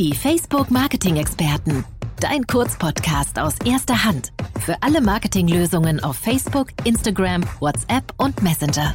Die 0.00 0.14
Facebook 0.14 0.70
Marketing 0.70 1.16
Experten. 1.16 1.84
Dein 2.20 2.46
Kurzpodcast 2.46 3.38
aus 3.38 3.56
erster 3.66 4.02
Hand. 4.02 4.32
Für 4.64 4.74
alle 4.80 5.02
Marketinglösungen 5.02 6.02
auf 6.02 6.16
Facebook, 6.16 6.68
Instagram, 6.84 7.44
WhatsApp 7.60 8.04
und 8.16 8.42
Messenger. 8.42 8.94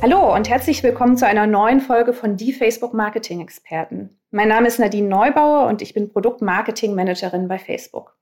Hallo 0.00 0.34
und 0.34 0.48
herzlich 0.48 0.82
willkommen 0.82 1.18
zu 1.18 1.26
einer 1.26 1.46
neuen 1.46 1.82
Folge 1.82 2.14
von 2.14 2.38
Die 2.38 2.54
Facebook 2.54 2.94
Marketing 2.94 3.42
Experten. 3.42 4.18
Mein 4.30 4.48
Name 4.48 4.68
ist 4.68 4.78
Nadine 4.78 5.06
Neubauer 5.06 5.66
und 5.66 5.82
ich 5.82 5.92
bin 5.92 6.08
Produktmarketing 6.08 6.94
Managerin 6.94 7.46
bei 7.46 7.58
Facebook. 7.58 8.16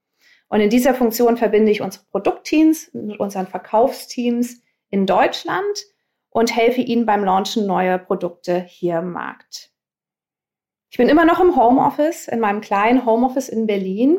Und 0.48 0.58
in 0.58 0.68
dieser 0.68 0.94
Funktion 0.94 1.36
verbinde 1.36 1.70
ich 1.70 1.80
unsere 1.80 2.06
Produktteams 2.10 2.92
mit 2.92 3.20
unseren 3.20 3.46
Verkaufsteams 3.46 4.62
in 4.90 5.06
Deutschland 5.06 5.93
und 6.34 6.54
helfe 6.54 6.80
ihnen 6.80 7.06
beim 7.06 7.24
Launchen 7.24 7.64
neuer 7.64 7.96
Produkte 7.96 8.58
hier 8.58 8.98
im 8.98 9.12
Markt. 9.12 9.70
Ich 10.90 10.98
bin 10.98 11.08
immer 11.08 11.24
noch 11.24 11.40
im 11.40 11.54
Homeoffice, 11.56 12.26
in 12.26 12.40
meinem 12.40 12.60
kleinen 12.60 13.06
Homeoffice 13.06 13.48
in 13.48 13.66
Berlin 13.66 14.18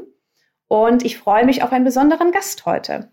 und 0.67 1.03
ich 1.03 1.17
freue 1.17 1.45
mich 1.45 1.61
auf 1.61 1.73
einen 1.73 1.83
besonderen 1.83 2.31
Gast 2.31 2.65
heute. 2.65 3.11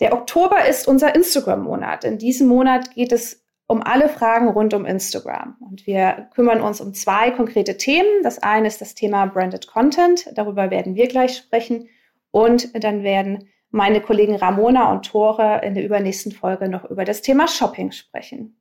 Der 0.00 0.14
Oktober 0.14 0.66
ist 0.66 0.88
unser 0.88 1.14
Instagram-Monat. 1.14 2.04
In 2.04 2.16
diesem 2.16 2.48
Monat 2.48 2.94
geht 2.94 3.12
es 3.12 3.44
um 3.66 3.82
alle 3.82 4.08
Fragen 4.08 4.48
rund 4.48 4.72
um 4.72 4.86
Instagram. 4.86 5.58
Und 5.60 5.86
wir 5.86 6.30
kümmern 6.34 6.62
uns 6.62 6.80
um 6.80 6.94
zwei 6.94 7.30
konkrete 7.30 7.76
Themen. 7.76 8.22
Das 8.22 8.42
eine 8.42 8.66
ist 8.66 8.80
das 8.80 8.94
Thema 8.94 9.26
Branded 9.26 9.66
Content. 9.66 10.26
Darüber 10.34 10.70
werden 10.70 10.94
wir 10.94 11.06
gleich 11.06 11.36
sprechen. 11.36 11.88
Und 12.30 12.82
dann 12.82 13.02
werden 13.02 13.50
meine 13.70 14.00
Kollegen 14.00 14.36
Ramona 14.36 14.90
und 14.92 15.06
Tore 15.06 15.60
in 15.64 15.74
der 15.74 15.84
übernächsten 15.84 16.32
Folge 16.32 16.68
noch 16.68 16.84
über 16.84 17.04
das 17.04 17.22
Thema 17.22 17.48
Shopping 17.48 17.92
sprechen. 17.92 18.60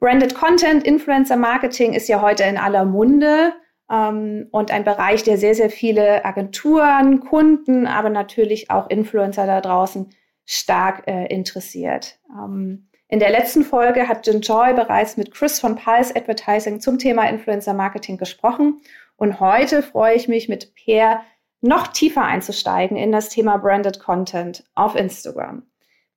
Branded 0.00 0.34
Content, 0.34 0.84
Influencer 0.84 1.36
Marketing 1.36 1.92
ist 1.92 2.08
ja 2.08 2.22
heute 2.22 2.44
in 2.44 2.56
aller 2.56 2.84
Munde 2.84 3.52
ähm, 3.90 4.46
und 4.52 4.70
ein 4.70 4.84
Bereich, 4.84 5.24
der 5.24 5.38
sehr, 5.38 5.54
sehr 5.54 5.70
viele 5.70 6.24
Agenturen, 6.24 7.20
Kunden, 7.20 7.86
aber 7.86 8.08
natürlich 8.08 8.70
auch 8.70 8.88
Influencer 8.90 9.46
da 9.46 9.60
draußen 9.60 10.10
stark 10.44 11.08
äh, 11.08 11.26
interessiert. 11.26 12.20
Ähm, 12.30 12.88
in 13.08 13.18
der 13.18 13.30
letzten 13.30 13.64
Folge 13.64 14.06
hat 14.06 14.26
Jin 14.26 14.42
Joy 14.42 14.74
bereits 14.74 15.16
mit 15.16 15.32
Chris 15.32 15.58
von 15.58 15.76
Pulse 15.76 16.14
Advertising 16.14 16.80
zum 16.80 16.98
Thema 16.98 17.28
Influencer 17.28 17.74
Marketing 17.74 18.18
gesprochen 18.18 18.80
und 19.16 19.40
heute 19.40 19.82
freue 19.82 20.14
ich 20.14 20.28
mich 20.28 20.48
mit 20.48 20.74
Per 20.74 21.22
noch 21.60 21.88
tiefer 21.88 22.22
einzusteigen 22.22 22.96
in 22.96 23.12
das 23.12 23.28
Thema 23.28 23.56
Branded 23.56 24.00
Content 24.00 24.64
auf 24.74 24.94
Instagram. 24.94 25.64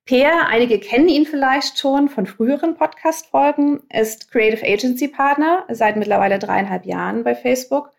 Peer, 0.06 0.48
einige 0.48 0.80
kennen 0.80 1.08
ihn 1.08 1.26
vielleicht 1.26 1.78
schon 1.78 2.10
von 2.10 2.26
früheren 2.26 2.76
Podcast-Folgen, 2.76 3.82
ist 3.90 4.32
Creative 4.32 4.66
Agency 4.66 5.08
Partner 5.08 5.64
seit 5.70 5.96
mittlerweile 5.96 6.40
dreieinhalb 6.40 6.86
Jahren 6.86 7.24
bei 7.24 7.36
Facebook. 7.36 7.92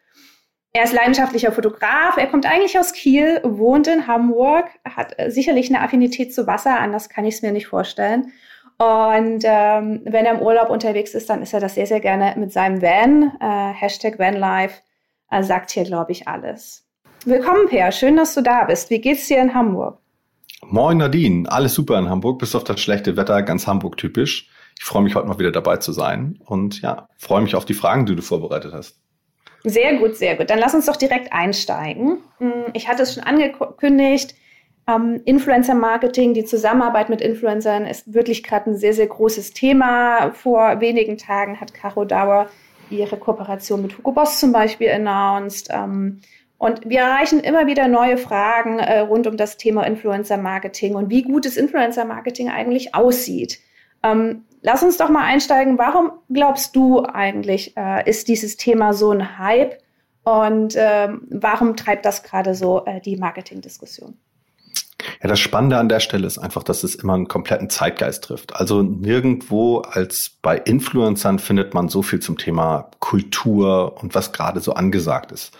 Er 0.72 0.84
ist 0.84 0.94
leidenschaftlicher 0.94 1.52
Fotograf, 1.52 2.16
er 2.16 2.26
kommt 2.26 2.46
eigentlich 2.46 2.78
aus 2.78 2.92
Kiel, 2.92 3.40
wohnt 3.44 3.86
in 3.86 4.06
Hamburg, 4.06 4.66
hat 4.84 5.14
sicherlich 5.28 5.68
eine 5.68 5.82
Affinität 5.82 6.34
zu 6.34 6.46
Wasser, 6.46 6.80
anders 6.80 7.08
kann 7.08 7.24
ich 7.24 7.36
es 7.36 7.42
mir 7.42 7.52
nicht 7.52 7.66
vorstellen. 7.66 8.32
Und 8.78 9.44
ähm, 9.44 10.00
wenn 10.04 10.26
er 10.26 10.34
im 10.34 10.40
Urlaub 10.40 10.70
unterwegs 10.70 11.14
ist, 11.14 11.30
dann 11.30 11.42
ist 11.42 11.52
er 11.52 11.60
das 11.60 11.74
sehr, 11.74 11.86
sehr 11.86 12.00
gerne 12.00 12.34
mit 12.36 12.52
seinem 12.52 12.82
Van. 12.82 13.32
Äh, 13.40 13.74
Hashtag 13.74 14.18
Vanlife 14.18 14.80
äh, 15.30 15.42
sagt 15.42 15.70
hier, 15.70 15.84
glaube 15.84 16.10
ich, 16.10 16.26
alles. 16.26 16.84
Willkommen, 17.24 17.68
Per. 17.68 17.92
Schön, 17.92 18.16
dass 18.16 18.34
du 18.34 18.40
da 18.40 18.64
bist. 18.64 18.90
Wie 18.90 19.00
geht's 19.00 19.28
dir 19.28 19.40
in 19.40 19.54
Hamburg? 19.54 19.98
Moin 20.66 20.98
Nadine, 20.98 21.50
alles 21.50 21.74
super 21.74 21.96
in 21.98 22.08
Hamburg, 22.08 22.40
bis 22.40 22.54
auf 22.56 22.64
das 22.64 22.80
schlechte 22.80 23.16
Wetter, 23.16 23.42
ganz 23.42 23.68
Hamburg 23.68 23.96
typisch. 23.96 24.48
Ich 24.76 24.84
freue 24.84 25.02
mich 25.02 25.14
heute 25.14 25.28
mal 25.28 25.38
wieder 25.38 25.52
dabei 25.52 25.76
zu 25.76 25.92
sein 25.92 26.40
und 26.44 26.82
ja, 26.82 27.06
freue 27.18 27.42
mich 27.42 27.54
auf 27.54 27.64
die 27.64 27.74
Fragen, 27.74 28.06
die 28.06 28.16
du 28.16 28.22
vorbereitet 28.22 28.72
hast. 28.72 29.00
Sehr 29.62 29.98
gut, 29.98 30.16
sehr 30.16 30.34
gut. 30.34 30.50
Dann 30.50 30.58
lass 30.58 30.74
uns 30.74 30.86
doch 30.86 30.96
direkt 30.96 31.32
einsteigen. 31.32 32.18
Hm, 32.38 32.64
ich 32.72 32.88
hatte 32.88 33.02
es 33.04 33.14
schon 33.14 33.22
angekündigt, 33.22 34.34
ähm, 34.88 35.20
Influencer-Marketing, 35.24 36.34
die 36.34 36.44
Zusammenarbeit 36.44 37.08
mit 37.08 37.20
Influencern 37.20 37.86
ist 37.86 38.12
wirklich 38.12 38.42
gerade 38.42 38.70
ein 38.70 38.76
sehr, 38.76 38.94
sehr 38.94 39.06
großes 39.06 39.52
Thema. 39.52 40.32
Vor 40.32 40.80
wenigen 40.80 41.18
Tagen 41.18 41.60
hat 41.60 41.72
Caro 41.72 42.04
Dauer 42.04 42.48
ihre 42.90 43.16
Kooperation 43.16 43.80
mit 43.80 43.96
Hugo 43.96 44.10
Boss 44.10 44.40
zum 44.40 44.52
Beispiel 44.52 44.90
announced. 44.90 45.68
Ähm, 45.70 46.20
und 46.62 46.88
wir 46.88 47.00
erreichen 47.00 47.40
immer 47.40 47.66
wieder 47.66 47.88
neue 47.88 48.16
Fragen 48.16 48.78
äh, 48.78 49.00
rund 49.00 49.26
um 49.26 49.36
das 49.36 49.56
Thema 49.56 49.82
Influencer-Marketing 49.82 50.94
und 50.94 51.10
wie 51.10 51.22
gut 51.22 51.44
das 51.44 51.56
Influencer-Marketing 51.56 52.50
eigentlich 52.50 52.94
aussieht. 52.94 53.58
Ähm, 54.04 54.44
lass 54.60 54.84
uns 54.84 54.96
doch 54.96 55.08
mal 55.08 55.24
einsteigen. 55.24 55.76
Warum 55.76 56.12
glaubst 56.32 56.76
du 56.76 57.04
eigentlich, 57.04 57.76
äh, 57.76 58.08
ist 58.08 58.28
dieses 58.28 58.58
Thema 58.58 58.92
so 58.92 59.10
ein 59.10 59.40
Hype 59.40 59.78
und 60.22 60.74
ähm, 60.76 61.26
warum 61.30 61.74
treibt 61.74 62.04
das 62.04 62.22
gerade 62.22 62.54
so 62.54 62.84
äh, 62.84 63.00
die 63.00 63.16
Marketingdiskussion? 63.16 64.16
Ja, 65.22 65.28
das 65.28 65.38
Spannende 65.38 65.78
an 65.78 65.88
der 65.88 66.00
Stelle 66.00 66.26
ist 66.26 66.38
einfach, 66.38 66.64
dass 66.64 66.82
es 66.82 66.96
immer 66.96 67.14
einen 67.14 67.28
kompletten 67.28 67.70
Zeitgeist 67.70 68.24
trifft. 68.24 68.56
Also 68.56 68.82
nirgendwo 68.82 69.78
als 69.78 70.32
bei 70.42 70.58
Influencern 70.58 71.38
findet 71.38 71.74
man 71.74 71.88
so 71.88 72.02
viel 72.02 72.18
zum 72.18 72.38
Thema 72.38 72.90
Kultur 72.98 74.02
und 74.02 74.16
was 74.16 74.32
gerade 74.32 74.58
so 74.60 74.72
angesagt 74.74 75.30
ist. 75.30 75.52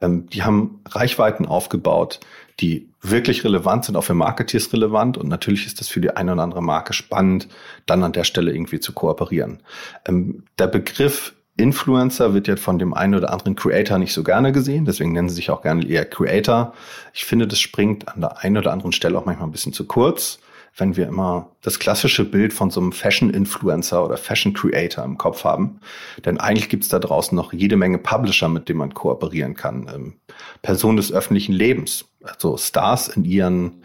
Ähm, 0.00 0.26
die 0.30 0.42
haben 0.42 0.80
Reichweiten 0.88 1.44
aufgebaut, 1.44 2.20
die 2.60 2.88
wirklich 3.02 3.44
relevant 3.44 3.84
sind, 3.84 3.96
auch 3.96 4.04
für 4.04 4.14
Marketeers 4.14 4.72
relevant. 4.72 5.18
Und 5.18 5.28
natürlich 5.28 5.66
ist 5.66 5.80
das 5.80 5.88
für 5.88 6.00
die 6.00 6.16
eine 6.16 6.32
oder 6.32 6.42
andere 6.42 6.62
Marke 6.62 6.94
spannend, 6.94 7.48
dann 7.84 8.02
an 8.02 8.12
der 8.12 8.24
Stelle 8.24 8.52
irgendwie 8.52 8.80
zu 8.80 8.94
kooperieren. 8.94 9.62
Ähm, 10.06 10.44
der 10.58 10.66
Begriff 10.66 11.34
Influencer 11.60 12.34
wird 12.34 12.48
jetzt 12.48 12.62
von 12.62 12.78
dem 12.78 12.94
einen 12.94 13.14
oder 13.14 13.32
anderen 13.32 13.56
Creator 13.56 13.98
nicht 13.98 14.12
so 14.12 14.22
gerne 14.22 14.52
gesehen, 14.52 14.84
deswegen 14.84 15.12
nennen 15.12 15.28
sie 15.28 15.36
sich 15.36 15.50
auch 15.50 15.62
gerne 15.62 15.86
eher 15.86 16.04
Creator. 16.04 16.74
Ich 17.12 17.24
finde, 17.24 17.46
das 17.46 17.60
springt 17.60 18.08
an 18.08 18.20
der 18.20 18.38
einen 18.42 18.58
oder 18.58 18.72
anderen 18.72 18.92
Stelle 18.92 19.18
auch 19.18 19.26
manchmal 19.26 19.48
ein 19.48 19.52
bisschen 19.52 19.72
zu 19.72 19.86
kurz, 19.86 20.40
wenn 20.76 20.96
wir 20.96 21.06
immer 21.06 21.50
das 21.62 21.78
klassische 21.78 22.24
Bild 22.24 22.52
von 22.52 22.70
so 22.70 22.80
einem 22.80 22.92
Fashion-Influencer 22.92 24.04
oder 24.04 24.16
Fashion-Creator 24.16 25.04
im 25.04 25.18
Kopf 25.18 25.44
haben. 25.44 25.80
Denn 26.24 26.38
eigentlich 26.38 26.68
gibt 26.68 26.84
es 26.84 26.88
da 26.88 26.98
draußen 26.98 27.34
noch 27.36 27.52
jede 27.52 27.76
Menge 27.76 27.98
Publisher, 27.98 28.48
mit 28.48 28.68
denen 28.68 28.78
man 28.78 28.94
kooperieren 28.94 29.54
kann. 29.54 29.90
Ähm, 29.92 30.14
Personen 30.62 30.96
des 30.96 31.12
öffentlichen 31.12 31.52
Lebens, 31.52 32.06
also 32.22 32.56
Stars 32.56 33.08
in 33.08 33.24
ihren 33.24 33.82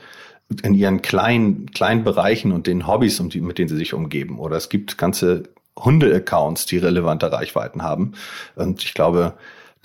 in 0.62 0.76
ihren 0.76 1.02
kleinen, 1.02 1.72
kleinen 1.72 2.04
Bereichen 2.04 2.52
und 2.52 2.68
den 2.68 2.86
Hobbys, 2.86 3.20
um 3.20 3.30
die, 3.30 3.42
mit 3.42 3.58
denen 3.58 3.68
sie 3.68 3.78
sich 3.78 3.96
umgeben. 3.96 4.38
Oder 4.38 4.58
es 4.58 4.70
gibt 4.70 4.98
ganze 4.98 5.50
Hunde-Accounts, 5.78 6.66
die 6.66 6.78
relevante 6.78 7.32
Reichweiten 7.32 7.84
haben. 7.84 8.14
Und 8.56 8.84
ich 8.84 8.94
glaube, 8.94 9.34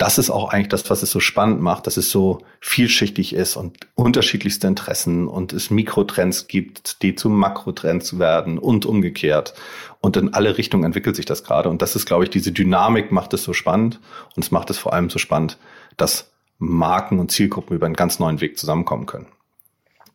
das 0.01 0.17
ist 0.17 0.31
auch 0.31 0.49
eigentlich 0.49 0.69
das, 0.69 0.89
was 0.89 1.03
es 1.03 1.11
so 1.11 1.19
spannend 1.19 1.61
macht, 1.61 1.85
dass 1.85 1.95
es 1.95 2.09
so 2.09 2.39
vielschichtig 2.59 3.33
ist 3.33 3.55
und 3.55 3.77
unterschiedlichste 3.93 4.65
Interessen 4.65 5.27
und 5.27 5.53
es 5.53 5.69
Mikrotrends 5.69 6.47
gibt, 6.47 7.03
die 7.03 7.13
zu 7.13 7.29
Makrotrends 7.29 8.17
werden 8.17 8.57
und 8.57 8.87
umgekehrt. 8.87 9.53
Und 9.99 10.17
in 10.17 10.33
alle 10.33 10.57
Richtungen 10.57 10.85
entwickelt 10.85 11.15
sich 11.15 11.27
das 11.27 11.43
gerade. 11.43 11.69
Und 11.69 11.83
das 11.83 11.95
ist, 11.95 12.07
glaube 12.07 12.23
ich, 12.23 12.31
diese 12.31 12.51
Dynamik 12.51 13.11
macht 13.11 13.35
es 13.35 13.43
so 13.43 13.53
spannend. 13.53 13.99
Und 14.35 14.43
es 14.43 14.49
macht 14.49 14.71
es 14.71 14.79
vor 14.79 14.93
allem 14.93 15.11
so 15.11 15.19
spannend, 15.19 15.59
dass 15.97 16.31
Marken 16.57 17.19
und 17.19 17.31
Zielgruppen 17.31 17.75
über 17.75 17.85
einen 17.85 17.95
ganz 17.95 18.17
neuen 18.17 18.41
Weg 18.41 18.57
zusammenkommen 18.57 19.05
können. 19.05 19.27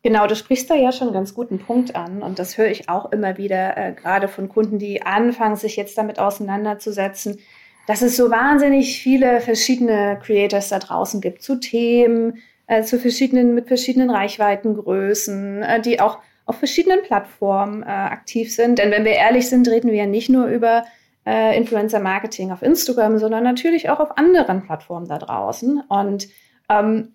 Genau, 0.07 0.25
du 0.25 0.37
sprichst 0.37 0.69
da 0.69 0.75
ja 0.75 0.93
schon 0.93 1.09
einen 1.09 1.15
ganz 1.15 1.33
guten 1.33 1.59
Punkt 1.59 1.97
an 1.97 2.23
und 2.23 2.39
das 2.39 2.57
höre 2.57 2.69
ich 2.69 2.87
auch 2.87 3.11
immer 3.11 3.37
wieder, 3.37 3.75
äh, 3.75 3.91
gerade 3.91 4.29
von 4.29 4.47
Kunden, 4.47 4.79
die 4.79 5.01
anfangen, 5.01 5.57
sich 5.57 5.75
jetzt 5.75 5.97
damit 5.97 6.17
auseinanderzusetzen, 6.17 7.39
dass 7.87 8.01
es 8.01 8.15
so 8.15 8.31
wahnsinnig 8.31 9.01
viele 9.01 9.41
verschiedene 9.41 10.17
Creators 10.23 10.69
da 10.69 10.79
draußen 10.79 11.19
gibt 11.19 11.41
zu 11.41 11.59
Themen, 11.59 12.41
äh, 12.67 12.83
zu 12.83 12.99
verschiedenen, 12.99 13.53
mit 13.53 13.67
verschiedenen 13.67 14.09
Reichweitengrößen, 14.09 15.61
äh, 15.63 15.81
die 15.81 15.99
auch 15.99 16.19
auf 16.45 16.57
verschiedenen 16.57 17.01
Plattformen 17.01 17.83
äh, 17.83 17.87
aktiv 17.87 18.55
sind. 18.55 18.79
Denn 18.79 18.91
wenn 18.91 19.03
wir 19.03 19.11
ehrlich 19.11 19.49
sind, 19.49 19.67
reden 19.67 19.91
wir 19.91 19.97
ja 19.97 20.05
nicht 20.05 20.29
nur 20.29 20.45
über 20.45 20.85
äh, 21.25 21.57
Influencer 21.57 21.99
Marketing 21.99 22.53
auf 22.53 22.61
Instagram, 22.61 23.17
sondern 23.17 23.43
natürlich 23.43 23.89
auch 23.89 23.99
auf 23.99 24.17
anderen 24.17 24.63
Plattformen 24.63 25.09
da 25.09 25.17
draußen. 25.17 25.83
Und 25.89 26.29
ähm, 26.69 27.09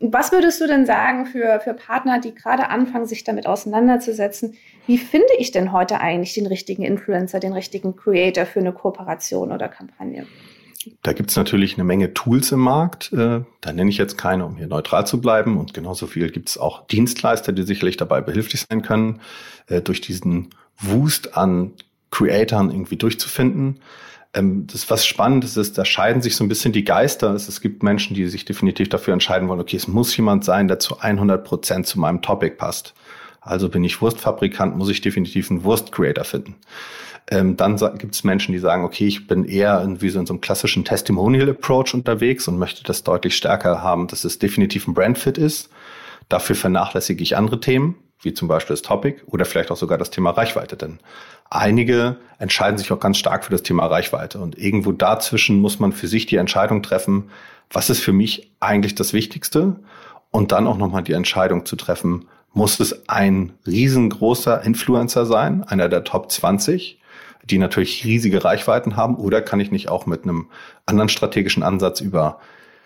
was 0.00 0.32
würdest 0.32 0.60
du 0.60 0.66
denn 0.66 0.86
sagen 0.86 1.26
für, 1.26 1.60
für 1.60 1.74
Partner, 1.74 2.20
die 2.20 2.34
gerade 2.34 2.68
anfangen, 2.68 3.06
sich 3.06 3.22
damit 3.22 3.46
auseinanderzusetzen? 3.46 4.54
Wie 4.86 4.96
finde 4.96 5.28
ich 5.38 5.50
denn 5.50 5.72
heute 5.72 6.00
eigentlich 6.00 6.32
den 6.32 6.46
richtigen 6.46 6.82
Influencer, 6.82 7.38
den 7.38 7.52
richtigen 7.52 7.94
Creator 7.96 8.46
für 8.46 8.60
eine 8.60 8.72
Kooperation 8.72 9.52
oder 9.52 9.68
Kampagne? 9.68 10.26
Da 11.02 11.12
gibt's 11.12 11.36
natürlich 11.36 11.74
eine 11.74 11.84
Menge 11.84 12.14
Tools 12.14 12.52
im 12.52 12.60
Markt. 12.60 13.12
Äh, 13.12 13.42
da 13.60 13.72
nenne 13.72 13.90
ich 13.90 13.98
jetzt 13.98 14.16
keine, 14.16 14.46
um 14.46 14.56
hier 14.56 14.66
neutral 14.66 15.06
zu 15.06 15.20
bleiben. 15.20 15.58
Und 15.58 15.74
genauso 15.74 16.06
viel 16.06 16.30
gibt's 16.30 16.56
auch 16.56 16.86
Dienstleister, 16.86 17.52
die 17.52 17.64
sicherlich 17.64 17.98
dabei 17.98 18.22
behilflich 18.22 18.64
sein 18.68 18.80
können, 18.80 19.20
äh, 19.66 19.82
durch 19.82 20.00
diesen 20.00 20.48
Wust 20.78 21.36
an 21.36 21.72
Creatoren 22.10 22.70
irgendwie 22.70 22.96
durchzufinden. 22.96 23.80
Ähm, 24.32 24.66
das, 24.66 24.88
was 24.90 25.06
spannend 25.06 25.44
ist, 25.44 25.56
ist, 25.56 25.76
da 25.76 25.84
scheiden 25.84 26.22
sich 26.22 26.36
so 26.36 26.44
ein 26.44 26.48
bisschen 26.48 26.72
die 26.72 26.84
Geister. 26.84 27.34
Es, 27.34 27.60
gibt 27.60 27.82
Menschen, 27.82 28.14
die 28.14 28.26
sich 28.26 28.44
definitiv 28.44 28.88
dafür 28.88 29.12
entscheiden 29.12 29.48
wollen, 29.48 29.60
okay, 29.60 29.76
es 29.76 29.88
muss 29.88 30.16
jemand 30.16 30.44
sein, 30.44 30.68
der 30.68 30.78
zu 30.78 31.00
100 31.00 31.44
Prozent 31.44 31.86
zu 31.86 31.98
meinem 31.98 32.22
Topic 32.22 32.56
passt. 32.56 32.94
Also 33.40 33.68
bin 33.68 33.82
ich 33.84 34.00
Wurstfabrikant, 34.00 34.76
muss 34.76 34.90
ich 34.90 35.00
definitiv 35.00 35.50
einen 35.50 35.64
Wurst-Creator 35.64 36.24
finden. 36.24 36.56
Ähm, 37.30 37.56
dann 37.56 37.76
gibt 37.98 38.14
es 38.14 38.24
Menschen, 38.24 38.52
die 38.52 38.58
sagen, 38.58 38.84
okay, 38.84 39.06
ich 39.06 39.26
bin 39.26 39.44
eher 39.44 39.80
irgendwie 39.80 40.10
so 40.10 40.20
in 40.20 40.26
so 40.26 40.34
einem 40.34 40.40
klassischen 40.40 40.84
Testimonial-Approach 40.84 41.94
unterwegs 41.94 42.46
und 42.48 42.58
möchte 42.58 42.82
das 42.84 43.02
deutlich 43.02 43.36
stärker 43.36 43.82
haben, 43.82 44.08
dass 44.08 44.24
es 44.24 44.38
definitiv 44.38 44.86
ein 44.86 44.94
Brandfit 44.94 45.38
ist. 45.38 45.70
Dafür 46.28 46.56
vernachlässige 46.56 47.22
ich 47.22 47.36
andere 47.36 47.60
Themen, 47.60 47.96
wie 48.22 48.34
zum 48.34 48.48
Beispiel 48.48 48.74
das 48.74 48.82
Topic 48.82 49.22
oder 49.26 49.44
vielleicht 49.44 49.70
auch 49.70 49.76
sogar 49.76 49.98
das 49.98 50.10
Thema 50.10 50.30
Reichweite. 50.30 50.76
Denn 50.76 50.98
einige 51.48 52.16
entscheiden 52.38 52.78
sich 52.78 52.92
auch 52.92 53.00
ganz 53.00 53.18
stark 53.18 53.44
für 53.44 53.52
das 53.52 53.62
Thema 53.62 53.86
Reichweite. 53.86 54.38
Und 54.38 54.58
irgendwo 54.58 54.92
dazwischen 54.92 55.60
muss 55.60 55.78
man 55.78 55.92
für 55.92 56.08
sich 56.08 56.26
die 56.26 56.36
Entscheidung 56.36 56.82
treffen, 56.82 57.30
was 57.70 57.88
ist 57.88 58.00
für 58.00 58.12
mich 58.12 58.52
eigentlich 58.60 58.94
das 58.94 59.12
Wichtigste? 59.12 59.76
Und 60.30 60.52
dann 60.52 60.66
auch 60.66 60.76
nochmal 60.76 61.02
die 61.02 61.12
Entscheidung 61.12 61.66
zu 61.66 61.76
treffen, 61.76 62.28
muss 62.52 62.80
es 62.80 63.08
ein 63.08 63.52
riesengroßer 63.66 64.62
Influencer 64.62 65.24
sein, 65.24 65.62
einer 65.64 65.88
der 65.88 66.04
Top 66.04 66.30
20, 66.30 67.00
die 67.44 67.58
natürlich 67.58 68.04
riesige 68.04 68.44
Reichweiten 68.44 68.96
haben, 68.96 69.16
oder 69.16 69.40
kann 69.40 69.60
ich 69.60 69.70
nicht 69.70 69.88
auch 69.88 70.06
mit 70.06 70.24
einem 70.24 70.48
anderen 70.86 71.08
strategischen 71.08 71.62
Ansatz 71.62 72.00
über 72.00 72.40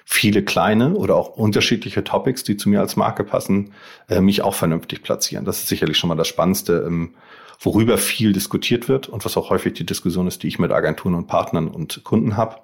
viele 0.04 0.42
kleine 0.42 0.94
oder 0.94 1.16
auch 1.16 1.30
unterschiedliche 1.30 2.04
Topics, 2.04 2.44
die 2.44 2.56
zu 2.56 2.68
mir 2.68 2.80
als 2.80 2.96
Marke 2.96 3.24
passen, 3.24 3.72
äh, 4.08 4.20
mich 4.20 4.42
auch 4.42 4.54
vernünftig 4.54 5.02
platzieren. 5.02 5.44
Das 5.44 5.60
ist 5.60 5.68
sicherlich 5.68 5.96
schon 5.96 6.08
mal 6.08 6.14
das 6.14 6.28
Spannendste, 6.28 6.84
ähm, 6.86 7.14
worüber 7.60 7.96
viel 7.96 8.32
diskutiert 8.32 8.88
wird 8.88 9.08
und 9.08 9.24
was 9.24 9.36
auch 9.36 9.50
häufig 9.50 9.72
die 9.74 9.86
Diskussion 9.86 10.26
ist, 10.26 10.42
die 10.42 10.48
ich 10.48 10.58
mit 10.58 10.72
Agenturen 10.72 11.14
und 11.14 11.26
Partnern 11.26 11.68
und 11.68 12.04
Kunden 12.04 12.36
habe. 12.36 12.56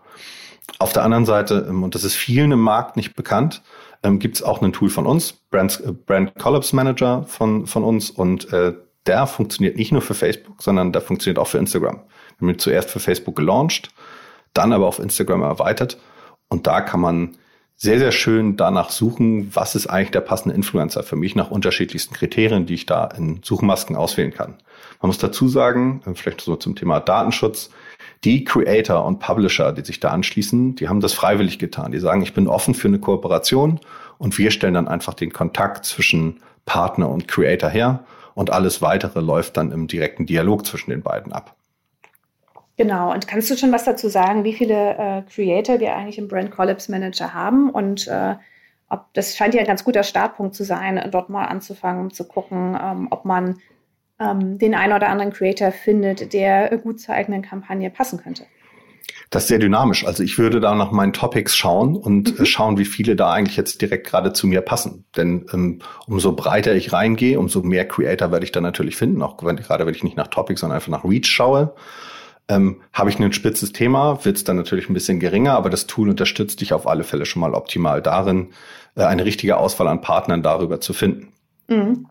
Auf 0.79 0.93
der 0.93 1.03
anderen 1.03 1.25
Seite, 1.25 1.67
ähm, 1.69 1.83
und 1.83 1.95
das 1.95 2.05
ist 2.05 2.15
vielen 2.15 2.53
im 2.53 2.61
Markt 2.61 2.97
nicht 2.97 3.15
bekannt, 3.15 3.63
ähm, 4.03 4.19
gibt 4.19 4.37
es 4.37 4.43
auch 4.43 4.61
ein 4.63 4.73
Tool 4.73 4.91
von 4.91 5.07
uns, 5.07 5.33
Brand, 5.33 5.81
äh, 5.85 5.93
Brand 5.93 6.35
Collapse 6.37 6.77
Manager 6.77 7.25
von, 7.25 7.67
von 7.67 7.85
uns 7.85 8.11
und 8.11 8.53
äh, 8.53 8.75
der 9.07 9.27
funktioniert 9.27 9.77
nicht 9.77 9.93
nur 9.93 10.03
für 10.03 10.15
Facebook, 10.15 10.63
sondern 10.63 10.93
der 10.93 11.01
funktioniert 11.01 11.39
auch 11.39 11.47
für 11.47 11.59
Instagram. 11.59 11.97
Wir 11.97 12.47
haben 12.47 12.49
ihn 12.51 12.59
zuerst 12.59 12.91
für 12.91 13.01
Facebook 13.01 13.37
gelauncht, 13.37 13.89
dann 14.53 14.73
aber 14.73 14.87
auf 14.87 14.99
Instagram 14.99 15.43
erweitert 15.43 15.99
und 16.51 16.67
da 16.67 16.81
kann 16.83 17.01
man 17.01 17.37
sehr, 17.77 17.99
sehr 17.99 18.13
schön 18.13 18.59
danach 18.59 18.91
suchen, 18.91 19.55
was 19.55 19.75
ist 19.75 19.87
eigentlich 19.87 20.11
der 20.11 20.21
passende 20.21 20.55
Influencer 20.55 21.03
für 21.03 21.17
mich 21.17 21.35
nach 21.35 21.51
unterschiedlichsten 21.51 22.13
Kriterien, 22.13 22.67
die 22.67 22.75
ich 22.75 22.85
da 22.85 23.07
in 23.07 23.41
Suchmasken 23.43 23.97
auswählen 23.97 24.35
kann. 24.35 24.57
Man 25.01 25.09
muss 25.09 25.17
dazu 25.17 25.49
sagen, 25.49 26.03
äh, 26.05 26.15
vielleicht 26.15 26.43
so 26.43 26.57
zum 26.57 26.77
Thema 26.77 27.01
Datenschutz, 27.01 27.71
die 28.25 28.45
Creator 28.45 29.07
und 29.07 29.19
Publisher, 29.19 29.73
die 29.73 29.83
sich 29.83 29.99
da 29.99 30.11
anschließen, 30.11 30.75
die 30.75 30.91
haben 30.91 31.01
das 31.01 31.15
freiwillig 31.15 31.59
getan. 31.59 31.91
Die 31.91 31.99
sagen, 32.01 32.21
ich 32.21 32.35
bin 32.35 32.49
offen 32.49 32.75
für 32.75 32.89
eine 32.89 32.99
Kooperation 32.99 33.81
und 34.19 34.37
wir 34.37 34.51
stellen 34.51 34.75
dann 34.75 34.89
einfach 34.89 35.15
den 35.15 35.33
Kontakt 35.33 35.87
zwischen 35.87 36.43
Partner 36.67 37.09
und 37.09 37.29
Creator 37.29 37.71
her 37.71 38.05
und 38.35 38.51
alles 38.51 38.83
weitere 38.83 39.21
läuft 39.21 39.57
dann 39.57 39.73
im 39.73 39.87
direkten 39.87 40.27
Dialog 40.27 40.67
zwischen 40.67 40.91
den 40.91 41.01
beiden 41.01 41.33
ab. 41.33 41.57
Genau, 42.81 43.13
und 43.13 43.29
kannst 43.29 43.51
du 43.51 43.59
schon 43.59 43.73
was 43.73 43.85
dazu 43.85 44.09
sagen, 44.09 44.43
wie 44.43 44.55
viele 44.55 44.97
äh, 44.97 45.23
Creator 45.31 45.81
wir 45.81 45.95
eigentlich 45.95 46.17
im 46.17 46.29
Brand 46.29 46.51
Collapse 46.51 46.91
Manager 46.91 47.35
haben 47.35 47.69
und 47.69 48.09
äh, 48.09 48.37
ob 48.89 49.13
das 49.13 49.37
scheint 49.37 49.53
ja 49.53 49.61
ein 49.61 49.67
ganz 49.67 49.85
guter 49.85 50.03
Startpunkt 50.03 50.55
zu 50.55 50.65
sein, 50.65 50.99
dort 51.13 51.29
mal 51.29 51.45
anzufangen, 51.45 52.05
um 52.05 52.11
zu 52.11 52.25
gucken, 52.25 52.75
ähm, 52.83 53.09
ob 53.11 53.27
man 53.27 53.59
ähm, 54.19 54.57
den 54.57 54.75
einen 54.75 54.95
oder 54.95 55.11
anderen 55.11 55.31
Creator 55.31 55.73
findet, 55.73 56.33
der 56.33 56.75
gut 56.79 57.01
zur 57.01 57.15
eigenen 57.15 57.43
Kampagne 57.43 57.91
passen 57.91 58.19
könnte. 58.19 58.47
Das 59.29 59.43
ist 59.43 59.49
sehr 59.49 59.59
dynamisch. 59.59 60.07
Also 60.07 60.23
ich 60.23 60.39
würde 60.39 60.59
da 60.59 60.75
nach 60.75 60.91
meinen 60.91 61.13
Topics 61.13 61.55
schauen 61.55 61.95
und 61.95 62.39
mhm. 62.39 62.47
schauen, 62.47 62.79
wie 62.79 62.87
viele 62.87 63.15
da 63.15 63.31
eigentlich 63.31 63.59
jetzt 63.59 63.83
direkt 63.83 64.07
gerade 64.07 64.33
zu 64.33 64.47
mir 64.47 64.63
passen. 64.63 65.05
Denn 65.19 65.45
ähm, 65.53 65.81
umso 66.07 66.33
breiter 66.33 66.75
ich 66.75 66.95
reingehe, 66.95 67.39
umso 67.39 67.61
mehr 67.61 67.87
Creator 67.87 68.33
werde 68.33 68.47
ich 68.47 68.53
da 68.53 68.63
natürlich 68.63 68.97
finden. 68.97 69.21
Auch 69.21 69.37
gerade 69.37 69.85
wenn 69.85 69.95
ich 69.95 70.03
nicht 70.03 70.17
nach 70.17 70.29
Topics, 70.29 70.63
sondern 70.63 70.77
einfach 70.77 70.89
nach 70.89 71.05
Reach 71.05 71.27
schaue. 71.27 71.75
Ähm, 72.49 72.81
Habe 72.93 73.11
ich 73.11 73.19
ein 73.19 73.33
spitzes 73.33 73.73
Thema, 73.73 74.25
wird 74.25 74.37
es 74.37 74.45
dann 74.45 74.57
natürlich 74.57 74.89
ein 74.89 74.95
bisschen 74.95 75.21
geringer, 75.21 75.55
aber 75.55 75.71
das 75.71 75.87
Tool 75.87 76.09
unterstützt 76.09 76.61
dich 76.61 76.73
auf 76.73 76.87
alle 76.87 77.05
Fälle 77.05 77.27
schon 77.27 77.41
mal 77.41 77.55
optimal 77.55 78.03
darin, 78.03 78.49
äh, 78.97 79.05
eine 79.05 79.25
richtige 79.25 79.57
Auswahl 79.57 79.89
an 79.89 80.01
Partnern 80.01 80.43
darüber 80.43 80.81
zu 80.81 80.93
finden. 80.93 81.33
Mhm. 81.69 82.07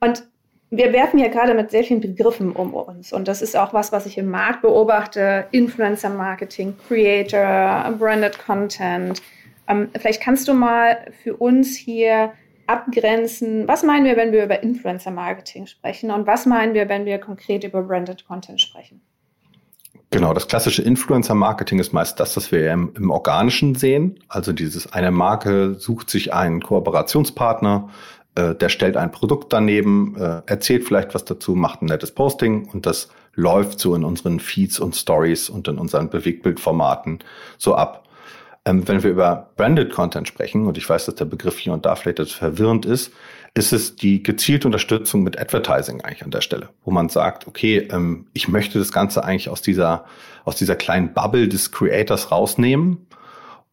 Und 0.00 0.24
wir 0.70 0.92
werfen 0.92 1.18
ja 1.18 1.28
gerade 1.28 1.54
mit 1.54 1.70
sehr 1.70 1.84
vielen 1.84 2.00
Begriffen 2.00 2.52
um 2.52 2.74
uns. 2.74 3.12
Und 3.12 3.28
das 3.28 3.42
ist 3.42 3.56
auch 3.56 3.72
was, 3.72 3.92
was 3.92 4.06
ich 4.06 4.18
im 4.18 4.28
Markt 4.28 4.62
beobachte. 4.62 5.46
Influencer 5.50 6.10
Marketing, 6.10 6.74
Creator, 6.88 7.94
Branded 7.98 8.38
Content. 8.44 9.22
Ähm, 9.68 9.88
vielleicht 9.98 10.22
kannst 10.22 10.48
du 10.48 10.54
mal 10.54 11.06
für 11.22 11.36
uns 11.36 11.76
hier 11.76 12.32
abgrenzen, 12.66 13.68
was 13.68 13.82
meinen 13.82 14.04
wir, 14.04 14.16
wenn 14.16 14.32
wir 14.32 14.44
über 14.44 14.62
Influencer 14.62 15.10
Marketing 15.10 15.66
sprechen 15.66 16.10
und 16.10 16.26
was 16.26 16.46
meinen 16.46 16.74
wir, 16.74 16.88
wenn 16.88 17.04
wir 17.04 17.18
konkret 17.18 17.64
über 17.64 17.82
Branded 17.82 18.26
Content 18.26 18.60
sprechen? 18.60 19.02
Genau, 20.14 20.32
das 20.32 20.46
klassische 20.46 20.80
Influencer-Marketing 20.82 21.80
ist 21.80 21.92
meist 21.92 22.20
das, 22.20 22.36
was 22.36 22.52
wir 22.52 22.72
im, 22.72 22.92
im, 22.94 23.10
Organischen 23.10 23.74
sehen. 23.74 24.20
Also 24.28 24.52
dieses, 24.52 24.92
eine 24.92 25.10
Marke 25.10 25.74
sucht 25.74 26.08
sich 26.08 26.32
einen 26.32 26.62
Kooperationspartner, 26.62 27.88
äh, 28.36 28.54
der 28.54 28.68
stellt 28.68 28.96
ein 28.96 29.10
Produkt 29.10 29.52
daneben, 29.52 30.14
äh, 30.16 30.42
erzählt 30.46 30.84
vielleicht 30.84 31.16
was 31.16 31.24
dazu, 31.24 31.56
macht 31.56 31.82
ein 31.82 31.86
nettes 31.86 32.12
Posting 32.12 32.68
und 32.68 32.86
das 32.86 33.08
läuft 33.34 33.80
so 33.80 33.92
in 33.96 34.04
unseren 34.04 34.38
Feeds 34.38 34.78
und 34.78 34.94
Stories 34.94 35.48
und 35.48 35.66
in 35.66 35.78
unseren 35.78 36.10
Bewegtbildformaten 36.10 37.18
so 37.58 37.74
ab. 37.74 38.04
Ähm, 38.66 38.88
wenn 38.88 39.02
wir 39.02 39.10
über 39.10 39.50
Branded 39.56 39.92
Content 39.92 40.26
sprechen, 40.26 40.66
und 40.66 40.78
ich 40.78 40.88
weiß, 40.88 41.06
dass 41.06 41.14
der 41.16 41.26
Begriff 41.26 41.58
hier 41.58 41.72
und 41.72 41.84
da 41.84 41.96
vielleicht 41.96 42.18
etwas 42.18 42.32
verwirrend 42.32 42.86
ist, 42.86 43.12
ist 43.54 43.72
es 43.72 43.94
die 43.94 44.22
gezielte 44.22 44.66
Unterstützung 44.66 45.22
mit 45.22 45.38
Advertising 45.38 46.00
eigentlich 46.00 46.24
an 46.24 46.30
der 46.30 46.40
Stelle, 46.40 46.70
wo 46.84 46.90
man 46.90 47.08
sagt, 47.08 47.46
okay, 47.46 47.88
ähm, 47.92 48.26
ich 48.32 48.48
möchte 48.48 48.78
das 48.78 48.90
Ganze 48.90 49.22
eigentlich 49.22 49.48
aus 49.48 49.62
dieser, 49.62 50.06
aus 50.44 50.56
dieser 50.56 50.76
kleinen 50.76 51.12
Bubble 51.12 51.48
des 51.48 51.70
Creators 51.70 52.32
rausnehmen. 52.32 53.06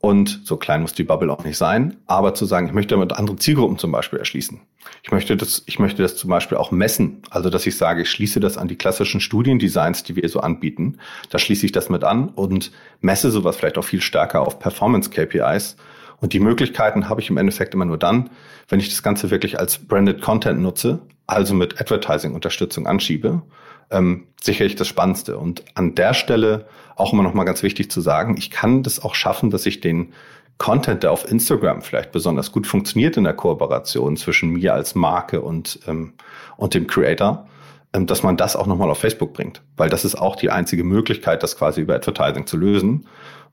Und 0.01 0.41
so 0.43 0.57
klein 0.57 0.81
muss 0.81 0.93
die 0.93 1.03
Bubble 1.03 1.31
auch 1.31 1.43
nicht 1.43 1.57
sein, 1.57 1.97
aber 2.07 2.33
zu 2.33 2.45
sagen, 2.45 2.65
ich 2.65 2.73
möchte 2.73 2.95
damit 2.95 3.13
andere 3.13 3.35
Zielgruppen 3.37 3.77
zum 3.77 3.91
Beispiel 3.91 4.17
erschließen. 4.17 4.59
Ich 5.03 5.11
möchte 5.11 5.37
das, 5.37 5.61
ich 5.67 5.77
möchte 5.77 6.01
das 6.01 6.17
zum 6.17 6.29
Beispiel 6.29 6.57
auch 6.57 6.71
messen. 6.71 7.21
Also, 7.29 7.51
dass 7.51 7.67
ich 7.67 7.77
sage, 7.77 8.01
ich 8.01 8.09
schließe 8.09 8.39
das 8.39 8.57
an 8.57 8.67
die 8.67 8.77
klassischen 8.77 9.21
Studiendesigns, 9.21 10.03
die 10.03 10.15
wir 10.15 10.27
so 10.27 10.39
anbieten. 10.39 10.97
Da 11.29 11.37
schließe 11.37 11.67
ich 11.67 11.71
das 11.71 11.89
mit 11.89 12.03
an 12.03 12.29
und 12.29 12.71
messe 12.99 13.29
sowas 13.29 13.57
vielleicht 13.57 13.77
auch 13.77 13.83
viel 13.83 14.01
stärker 14.01 14.41
auf 14.41 14.57
Performance 14.57 15.11
KPIs 15.11 15.77
und 16.21 16.33
die 16.33 16.39
Möglichkeiten 16.39 17.09
habe 17.09 17.19
ich 17.19 17.29
im 17.29 17.37
Endeffekt 17.37 17.73
immer 17.73 17.85
nur 17.85 17.97
dann, 17.97 18.29
wenn 18.69 18.79
ich 18.79 18.89
das 18.89 19.03
Ganze 19.03 19.31
wirklich 19.31 19.59
als 19.59 19.79
Branded 19.79 20.21
Content 20.21 20.61
nutze, 20.61 20.99
also 21.27 21.55
mit 21.55 21.81
Advertising-Unterstützung 21.81 22.87
anschiebe. 22.87 23.41
Ähm, 23.89 24.27
sicherlich 24.41 24.75
das 24.75 24.87
Spannendste. 24.87 25.37
Und 25.37 25.63
an 25.75 25.95
der 25.95 26.13
Stelle 26.13 26.65
auch 26.95 27.13
immer 27.13 27.23
noch 27.23 27.33
mal 27.33 27.43
ganz 27.43 27.63
wichtig 27.63 27.91
zu 27.91 28.01
sagen, 28.01 28.35
ich 28.37 28.51
kann 28.51 28.83
das 28.83 29.03
auch 29.03 29.15
schaffen, 29.15 29.49
dass 29.49 29.65
ich 29.65 29.81
den 29.81 30.13
Content, 30.57 31.03
der 31.03 31.11
auf 31.11 31.29
Instagram 31.29 31.81
vielleicht 31.81 32.11
besonders 32.11 32.51
gut 32.51 32.67
funktioniert 32.67 33.17
in 33.17 33.23
der 33.23 33.33
Kooperation 33.33 34.15
zwischen 34.15 34.51
mir 34.51 34.73
als 34.73 34.93
Marke 34.93 35.41
und, 35.41 35.79
ähm, 35.87 36.13
und 36.55 36.75
dem 36.75 36.85
Creator, 36.85 37.47
ähm, 37.93 38.05
dass 38.05 38.21
man 38.21 38.37
das 38.37 38.55
auch 38.55 38.67
nochmal 38.67 38.91
auf 38.91 38.99
Facebook 38.99 39.33
bringt. 39.33 39.63
Weil 39.75 39.89
das 39.89 40.05
ist 40.05 40.15
auch 40.15 40.35
die 40.35 40.51
einzige 40.51 40.83
Möglichkeit, 40.83 41.41
das 41.41 41.57
quasi 41.57 41.81
über 41.81 41.95
Advertising 41.95 42.45
zu 42.45 42.57
lösen. 42.57 43.07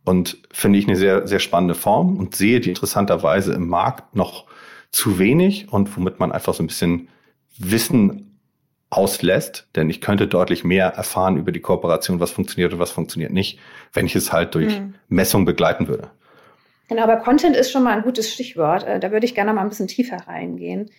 Und 0.05 0.39
finde 0.53 0.79
ich 0.79 0.87
eine 0.87 0.97
sehr, 0.97 1.27
sehr 1.27 1.39
spannende 1.39 1.75
Form 1.75 2.17
und 2.17 2.37
sehe 2.37 2.61
die 2.61 2.69
interessanterweise 2.69 3.53
im 3.53 3.69
Markt 3.69 4.15
noch 4.15 4.45
zu 4.91 5.19
wenig 5.19 5.73
und 5.73 5.97
womit 5.97 6.21
man 6.21 6.33
einfach 6.33 6.55
so 6.55 6.63
ein 6.63 6.67
bisschen 6.67 7.09
Wissen 7.59 8.28
auslässt, 8.91 9.69
denn 9.77 9.91
ich 9.91 10.01
könnte 10.01 10.27
deutlich 10.27 10.65
mehr 10.65 10.87
erfahren 10.87 11.37
über 11.37 11.53
die 11.53 11.61
Kooperation, 11.61 12.21
was 12.21 12.31
funktioniert 12.31 12.73
und 12.73 12.79
was 12.79 12.91
funktioniert 12.91 13.33
nicht, 13.33 13.59
wenn 13.93 14.07
ich 14.07 14.17
es 14.17 14.33
halt 14.33 14.55
durch 14.55 14.81
mhm. 14.81 14.95
Messung 15.09 15.45
begleiten 15.45 15.89
würde. 15.89 16.11
Genau, 16.89 17.03
aber 17.03 17.17
Content 17.17 17.55
ist 17.55 17.71
schon 17.71 17.83
mal 17.83 17.95
ein 17.95 18.03
gutes 18.03 18.33
Stichwort. 18.33 18.85
Äh, 18.85 18.99
da 18.99 19.13
würde 19.13 19.27
ich 19.27 19.35
gerne 19.35 19.53
mal 19.53 19.61
ein 19.61 19.69
bisschen 19.69 19.89
tiefer 19.89 20.17
reingehen. 20.27 20.91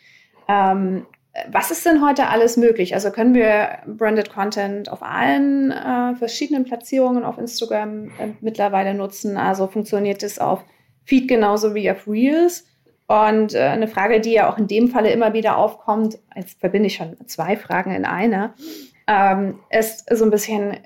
Ähm, 0.47 1.05
was 1.51 1.71
ist 1.71 1.85
denn 1.85 2.05
heute 2.05 2.27
alles 2.27 2.57
möglich? 2.57 2.93
Also 2.93 3.11
können 3.11 3.33
wir 3.33 3.79
Branded 3.87 4.31
Content 4.31 4.91
auf 4.91 5.01
allen 5.01 5.71
äh, 5.71 6.15
verschiedenen 6.15 6.65
Platzierungen 6.65 7.23
auf 7.23 7.37
Instagram 7.37 8.09
äh, 8.19 8.33
mittlerweile 8.41 8.93
nutzen? 8.93 9.37
Also 9.37 9.67
funktioniert 9.67 10.21
es 10.21 10.37
auf 10.37 10.63
Feed 11.05 11.27
genauso 11.27 11.73
wie 11.73 11.89
auf 11.89 12.07
Reels? 12.07 12.65
Und 13.09 13.55
äh, 13.55 13.61
eine 13.61 13.87
Frage, 13.87 14.21
die 14.21 14.33
ja 14.33 14.47
auch 14.47 14.59
in 14.59 14.67
dem 14.67 14.87
Falle 14.87 15.11
immer 15.11 15.33
wieder 15.33 15.57
aufkommt, 15.57 16.19
jetzt 16.35 16.59
verbinde 16.59 16.87
ich 16.87 16.95
schon 16.95 17.17
zwei 17.25 17.57
Fragen 17.57 17.91
in 17.91 18.05
einer, 18.05 18.53
ähm, 19.07 19.57
ist 19.71 20.15
so 20.15 20.25
ein 20.25 20.29
bisschen, 20.29 20.77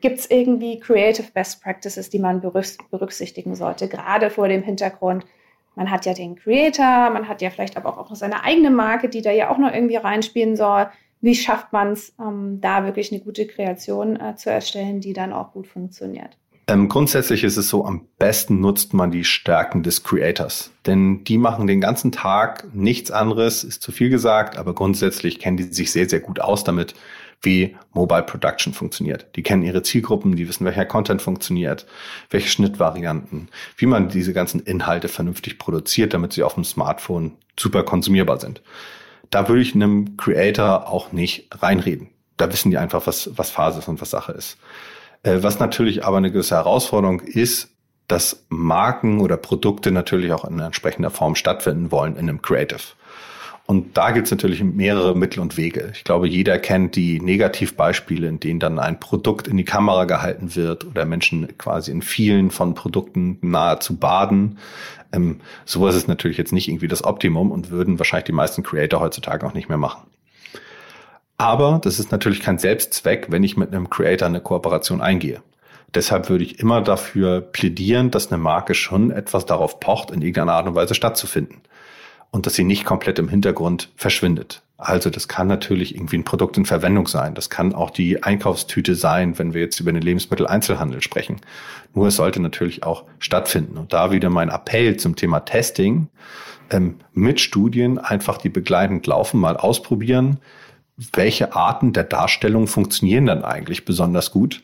gibt 0.00 0.18
es 0.18 0.28
irgendwie 0.28 0.80
Creative 0.80 1.30
Best 1.32 1.62
Practices, 1.62 2.10
die 2.10 2.18
man 2.18 2.40
berücksichtigen 2.40 3.54
sollte, 3.54 3.86
gerade 3.86 4.30
vor 4.30 4.48
dem 4.48 4.64
Hintergrund, 4.64 5.24
man 5.76 5.92
hat 5.92 6.06
ja 6.06 6.12
den 6.12 6.34
Creator, 6.34 7.10
man 7.10 7.28
hat 7.28 7.40
ja 7.40 7.50
vielleicht 7.50 7.76
aber 7.76 7.96
auch 7.96 8.12
seine 8.16 8.42
eigene 8.42 8.70
Marke, 8.70 9.08
die 9.08 9.22
da 9.22 9.30
ja 9.30 9.48
auch 9.48 9.58
noch 9.58 9.72
irgendwie 9.72 9.94
reinspielen 9.94 10.56
soll. 10.56 10.88
Wie 11.20 11.36
schafft 11.36 11.72
man 11.72 11.92
es, 11.92 12.16
ähm, 12.18 12.60
da 12.60 12.84
wirklich 12.84 13.12
eine 13.12 13.20
gute 13.20 13.46
Kreation 13.46 14.18
äh, 14.18 14.34
zu 14.34 14.50
erstellen, 14.50 15.00
die 15.00 15.12
dann 15.12 15.32
auch 15.32 15.52
gut 15.52 15.68
funktioniert? 15.68 16.36
Ähm, 16.70 16.88
grundsätzlich 16.88 17.42
ist 17.42 17.56
es 17.56 17.68
so, 17.68 17.84
am 17.84 18.06
besten 18.16 18.60
nutzt 18.60 18.94
man 18.94 19.10
die 19.10 19.24
Stärken 19.24 19.82
des 19.82 20.04
Creators. 20.04 20.70
Denn 20.86 21.24
die 21.24 21.36
machen 21.36 21.66
den 21.66 21.80
ganzen 21.80 22.12
Tag 22.12 22.72
nichts 22.72 23.10
anderes, 23.10 23.64
ist 23.64 23.82
zu 23.82 23.90
viel 23.90 24.08
gesagt, 24.08 24.56
aber 24.56 24.72
grundsätzlich 24.72 25.40
kennen 25.40 25.56
die 25.56 25.64
sich 25.64 25.90
sehr, 25.90 26.08
sehr 26.08 26.20
gut 26.20 26.40
aus 26.40 26.62
damit, 26.62 26.94
wie 27.42 27.76
Mobile 27.92 28.22
Production 28.22 28.72
funktioniert. 28.72 29.26
Die 29.34 29.42
kennen 29.42 29.64
ihre 29.64 29.82
Zielgruppen, 29.82 30.36
die 30.36 30.48
wissen, 30.48 30.64
welcher 30.64 30.84
Content 30.84 31.22
funktioniert, 31.22 31.86
welche 32.28 32.48
Schnittvarianten, 32.48 33.48
wie 33.76 33.86
man 33.86 34.08
diese 34.08 34.32
ganzen 34.32 34.60
Inhalte 34.60 35.08
vernünftig 35.08 35.58
produziert, 35.58 36.14
damit 36.14 36.34
sie 36.34 36.44
auf 36.44 36.54
dem 36.54 36.62
Smartphone 36.62 37.32
super 37.58 37.82
konsumierbar 37.82 38.38
sind. 38.38 38.62
Da 39.30 39.48
würde 39.48 39.62
ich 39.62 39.74
einem 39.74 40.16
Creator 40.16 40.88
auch 40.88 41.10
nicht 41.10 41.48
reinreden. 41.50 42.10
Da 42.36 42.52
wissen 42.52 42.70
die 42.70 42.78
einfach, 42.78 43.08
was, 43.08 43.28
was 43.34 43.50
Phase 43.50 43.80
ist 43.80 43.88
und 43.88 44.00
was 44.00 44.10
Sache 44.10 44.30
ist. 44.30 44.56
Äh, 45.22 45.42
was 45.42 45.58
natürlich 45.58 46.04
aber 46.04 46.16
eine 46.16 46.30
gewisse 46.30 46.56
Herausforderung 46.56 47.20
ist, 47.20 47.70
dass 48.08 48.44
Marken 48.48 49.20
oder 49.20 49.36
Produkte 49.36 49.92
natürlich 49.92 50.32
auch 50.32 50.44
in 50.44 50.58
entsprechender 50.58 51.10
Form 51.10 51.36
stattfinden 51.36 51.92
wollen 51.92 52.14
in 52.16 52.28
einem 52.28 52.42
Creative. 52.42 52.80
Und 53.66 53.96
da 53.96 54.10
gibt 54.10 54.26
es 54.26 54.32
natürlich 54.32 54.64
mehrere 54.64 55.16
Mittel 55.16 55.38
und 55.38 55.56
Wege. 55.56 55.92
Ich 55.94 56.02
glaube, 56.02 56.26
jeder 56.26 56.58
kennt 56.58 56.96
die 56.96 57.20
Negativbeispiele, 57.20 58.26
in 58.26 58.40
denen 58.40 58.58
dann 58.58 58.80
ein 58.80 58.98
Produkt 58.98 59.46
in 59.46 59.56
die 59.56 59.64
Kamera 59.64 60.06
gehalten 60.06 60.56
wird 60.56 60.84
oder 60.84 61.04
Menschen 61.04 61.56
quasi 61.56 61.92
in 61.92 62.02
vielen 62.02 62.50
von 62.50 62.74
Produkten 62.74 63.38
nahezu 63.42 63.96
baden. 63.96 64.58
Ähm, 65.12 65.40
sowas 65.66 65.94
ist 65.94 66.08
natürlich 66.08 66.36
jetzt 66.36 66.52
nicht 66.52 66.66
irgendwie 66.66 66.88
das 66.88 67.04
Optimum 67.04 67.52
und 67.52 67.70
würden 67.70 68.00
wahrscheinlich 68.00 68.24
die 68.24 68.32
meisten 68.32 68.64
Creator 68.64 68.98
heutzutage 68.98 69.46
auch 69.46 69.54
nicht 69.54 69.68
mehr 69.68 69.78
machen. 69.78 70.02
Aber 71.40 71.80
das 71.82 71.98
ist 71.98 72.12
natürlich 72.12 72.40
kein 72.40 72.58
Selbstzweck, 72.58 73.28
wenn 73.30 73.42
ich 73.42 73.56
mit 73.56 73.72
einem 73.72 73.88
Creator 73.88 74.28
eine 74.28 74.42
Kooperation 74.42 75.00
eingehe. 75.00 75.40
Deshalb 75.94 76.28
würde 76.28 76.44
ich 76.44 76.58
immer 76.58 76.82
dafür 76.82 77.40
plädieren, 77.40 78.10
dass 78.10 78.30
eine 78.30 78.36
Marke 78.36 78.74
schon 78.74 79.10
etwas 79.10 79.46
darauf 79.46 79.80
pocht, 79.80 80.10
in 80.10 80.20
irgendeiner 80.20 80.52
Art 80.52 80.66
und 80.66 80.74
Weise 80.74 80.94
stattzufinden. 80.94 81.62
Und 82.30 82.44
dass 82.44 82.56
sie 82.56 82.64
nicht 82.64 82.84
komplett 82.84 83.18
im 83.18 83.30
Hintergrund 83.30 83.90
verschwindet. 83.96 84.60
Also 84.76 85.08
das 85.08 85.28
kann 85.28 85.46
natürlich 85.46 85.94
irgendwie 85.94 86.18
ein 86.18 86.24
Produkt 86.24 86.58
in 86.58 86.66
Verwendung 86.66 87.06
sein. 87.06 87.34
Das 87.34 87.48
kann 87.48 87.74
auch 87.74 87.88
die 87.88 88.22
Einkaufstüte 88.22 88.94
sein, 88.94 89.38
wenn 89.38 89.54
wir 89.54 89.62
jetzt 89.62 89.80
über 89.80 89.92
den 89.92 90.02
Lebensmitteleinzelhandel 90.02 91.00
sprechen. 91.00 91.40
Nur 91.94 92.08
es 92.08 92.16
sollte 92.16 92.40
natürlich 92.40 92.82
auch 92.82 93.04
stattfinden. 93.18 93.78
Und 93.78 93.94
da 93.94 94.12
wieder 94.12 94.28
mein 94.28 94.50
Appell 94.50 94.98
zum 94.98 95.16
Thema 95.16 95.40
Testing. 95.40 96.08
Ähm, 96.68 96.96
mit 97.14 97.40
Studien 97.40 97.98
einfach 97.98 98.36
die 98.36 98.50
begleitend 98.50 99.06
laufen, 99.06 99.40
mal 99.40 99.56
ausprobieren 99.56 100.38
welche 101.12 101.54
Arten 101.54 101.92
der 101.92 102.04
Darstellung 102.04 102.66
funktionieren 102.66 103.26
dann 103.26 103.44
eigentlich 103.44 103.84
besonders 103.84 104.30
gut, 104.30 104.62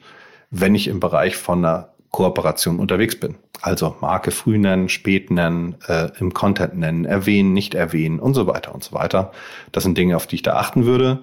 wenn 0.51 0.75
ich 0.75 0.89
im 0.89 1.01
Bereich 1.01 1.37
von 1.37 1.65
einer 1.65 1.89
Kooperation 2.11 2.79
unterwegs 2.79 3.19
bin. 3.19 3.37
Also 3.63 3.97
Marke 4.01 4.31
früh 4.31 4.59
nennen, 4.59 4.89
spät 4.89 5.31
nennen, 5.31 5.77
äh, 5.89 6.11
im 6.19 6.35
Content 6.35 6.77
nennen, 6.77 7.05
erwähnen, 7.05 7.53
nicht 7.53 7.75
erwähnen 7.75 8.21
und 8.21 8.35
so 8.35 8.47
weiter 8.47 8.75
und 8.75 8.85
so 8.85 8.95
weiter. 8.95 9.33
Das 9.73 9.83
sind 9.83 9.97
Dinge, 9.99 10.17
auf 10.17 10.27
die 10.27 10.37
ich 10.37 10.43
da 10.43 10.57
achten 10.57 10.85
würde. 10.85 11.21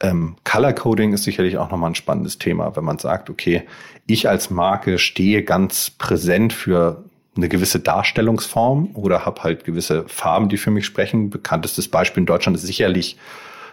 Ähm, 0.00 0.36
Color 0.44 0.72
Coding 0.72 1.12
ist 1.12 1.24
sicherlich 1.24 1.58
auch 1.58 1.70
nochmal 1.70 1.90
ein 1.90 1.94
spannendes 1.94 2.38
Thema, 2.38 2.74
wenn 2.74 2.84
man 2.84 2.98
sagt, 2.98 3.30
okay, 3.30 3.62
ich 4.06 4.28
als 4.28 4.50
Marke 4.50 4.98
stehe 4.98 5.44
ganz 5.44 5.90
präsent 5.90 6.52
für 6.52 7.04
eine 7.36 7.48
gewisse 7.48 7.80
Darstellungsform 7.80 8.90
oder 8.94 9.24
habe 9.24 9.42
halt 9.42 9.64
gewisse 9.64 10.04
Farben, 10.08 10.48
die 10.48 10.56
für 10.56 10.70
mich 10.70 10.86
sprechen. 10.86 11.30
Bekanntestes 11.30 11.88
Beispiel 11.88 12.22
in 12.22 12.26
Deutschland 12.26 12.56
ist 12.56 12.66
sicherlich 12.66 13.16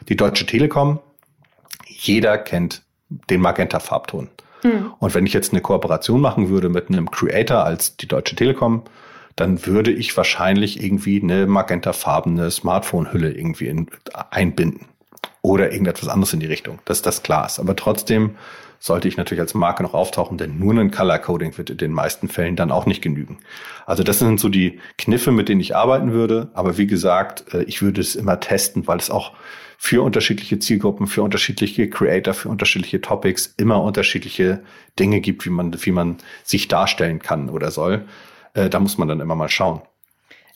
die 0.10 0.16
Deutsche 0.16 0.46
Telekom, 0.46 1.00
jeder 1.88 2.38
kennt 2.38 2.84
den 3.30 3.42
Magenta-Farbton. 3.42 4.30
Mhm. 4.64 4.94
Und 5.00 5.14
wenn 5.16 5.26
ich 5.26 5.34
jetzt 5.34 5.52
eine 5.52 5.62
Kooperation 5.62 6.22
machen 6.22 6.50
würde 6.50 6.70
mit 6.70 6.90
einem 6.90 7.10
Creator 7.12 7.64
als 7.64 7.98
die 7.98 8.08
Deutsche 8.08 8.36
Telekom, 8.36 8.84
dann 9.36 9.66
würde 9.66 9.92
ich 9.92 10.16
wahrscheinlich 10.18 10.84
irgendwie 10.84 11.22
eine 11.22 11.48
magentafarbene 11.48 12.52
Smartphone-Hülle 12.52 13.32
irgendwie 13.32 13.68
in, 13.68 13.88
einbinden. 14.30 14.88
Oder 15.44 15.72
irgendetwas 15.72 16.10
anderes 16.10 16.34
in 16.34 16.40
die 16.40 16.46
Richtung, 16.46 16.80
dass 16.86 17.02
das 17.02 17.24
klar 17.24 17.48
ist. 17.48 17.60
Aber 17.60 17.76
trotzdem 17.76 18.36
sollte 18.78 19.08
ich 19.08 19.18
natürlich 19.18 19.42
als 19.42 19.54
Marke 19.54 19.82
noch 19.84 19.94
auftauchen, 19.94 20.38
denn 20.38 20.60
nur 20.60 20.74
ein 20.76 20.92
Color 20.92 21.20
Coding 21.20 21.58
wird 21.58 21.70
in 21.72 21.78
den 21.78 21.92
meisten 21.92 22.28
Fällen 22.28 22.56
dann 22.56 22.72
auch 22.72 22.86
nicht 22.86 23.02
genügen. 23.02 23.40
Also 23.86 24.04
das 24.04 24.20
sind 24.20 24.40
so 24.40 24.50
die 24.50 24.80
Kniffe, 24.98 25.32
mit 25.32 25.50
denen 25.50 25.62
ich 25.62 25.76
arbeiten 25.76 26.12
würde. 26.12 26.50
Aber 26.54 26.78
wie 26.78 26.88
gesagt, 26.88 27.54
äh, 27.54 27.64
ich 27.64 27.82
würde 27.82 28.02
es 28.02 28.16
immer 28.16 28.40
testen, 28.40 28.88
weil 28.88 28.98
es 28.98 29.10
auch 29.10 29.34
für 29.84 30.04
unterschiedliche 30.04 30.60
Zielgruppen, 30.60 31.08
für 31.08 31.24
unterschiedliche 31.24 31.90
Creator, 31.90 32.36
für 32.36 32.50
unterschiedliche 32.50 33.02
Topics 33.02 33.56
immer 33.58 33.82
unterschiedliche 33.82 34.62
Dinge 35.00 35.22
gibt, 35.22 35.44
wie 35.44 35.50
man, 35.50 35.76
wie 35.84 35.92
man 35.92 36.18
sich 36.44 36.68
darstellen 36.68 37.18
kann 37.18 37.50
oder 37.50 37.72
soll. 37.72 38.06
Äh, 38.54 38.70
da 38.70 38.80
muss 38.80 39.00
man 39.00 39.08
dann 39.08 39.20
immer 39.20 39.34
mal 39.34 39.50
schauen. 39.50 39.82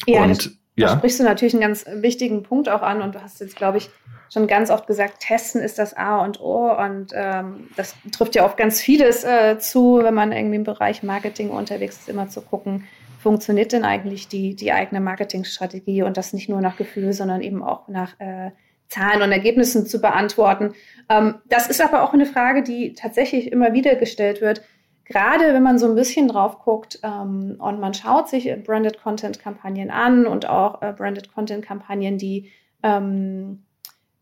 Ja, 0.05 0.21
und, 0.21 0.29
das, 0.29 0.51
ja. 0.75 0.89
da 0.89 0.97
sprichst 0.97 1.19
du 1.19 1.23
natürlich 1.23 1.55
einen 1.55 1.61
ganz 1.61 1.87
wichtigen 1.91 2.43
Punkt 2.43 2.69
auch 2.69 2.83
an 2.83 3.01
und 3.01 3.15
du 3.15 3.23
hast 3.23 3.39
jetzt, 3.41 3.55
glaube 3.55 3.79
ich, 3.79 3.89
schon 4.31 4.45
ganz 4.45 4.69
oft 4.69 4.85
gesagt, 4.85 5.21
testen 5.21 5.59
ist 5.59 5.79
das 5.79 5.95
A 5.95 6.23
und 6.23 6.39
O 6.39 6.71
und 6.71 7.07
ähm, 7.15 7.67
das 7.75 7.95
trifft 8.11 8.35
ja 8.35 8.45
auf 8.45 8.57
ganz 8.57 8.79
vieles 8.79 9.23
äh, 9.23 9.57
zu, 9.57 10.01
wenn 10.03 10.13
man 10.13 10.33
irgendwie 10.33 10.57
im 10.57 10.63
Bereich 10.63 11.01
Marketing 11.01 11.49
unterwegs 11.49 11.97
ist, 11.97 12.09
immer 12.09 12.29
zu 12.29 12.41
gucken, 12.41 12.83
funktioniert 13.17 13.71
denn 13.71 13.85
eigentlich 13.85 14.27
die, 14.27 14.55
die 14.55 14.71
eigene 14.71 15.01
Marketingstrategie 15.01 16.03
und 16.03 16.15
das 16.15 16.31
nicht 16.31 16.47
nur 16.47 16.61
nach 16.61 16.77
Gefühl, 16.77 17.11
sondern 17.11 17.41
eben 17.41 17.63
auch 17.63 17.87
nach 17.87 18.19
äh, 18.19 18.51
Zahlen 18.87 19.21
und 19.21 19.31
Ergebnissen 19.31 19.85
zu 19.85 19.99
beantworten. 19.99 20.73
Ähm, 21.09 21.35
das 21.49 21.67
ist 21.67 21.81
aber 21.81 22.03
auch 22.03 22.13
eine 22.13 22.25
Frage, 22.25 22.63
die 22.63 22.93
tatsächlich 22.93 23.51
immer 23.51 23.73
wieder 23.73 23.95
gestellt 23.95 24.41
wird. 24.41 24.61
Gerade 25.05 25.53
wenn 25.53 25.63
man 25.63 25.77
so 25.77 25.87
ein 25.87 25.95
bisschen 25.95 26.27
drauf 26.27 26.59
guckt 26.59 26.99
ähm, 27.03 27.57
und 27.59 27.79
man 27.79 27.93
schaut 27.93 28.27
sich 28.27 28.51
Branded 28.63 29.01
Content 29.01 29.39
Kampagnen 29.39 29.91
an 29.91 30.25
und 30.25 30.49
auch 30.49 30.81
äh, 30.81 30.93
Branded 30.93 31.33
Content 31.33 31.63
Kampagnen, 31.63 32.17
die 32.17 32.51
ähm, 32.81 33.63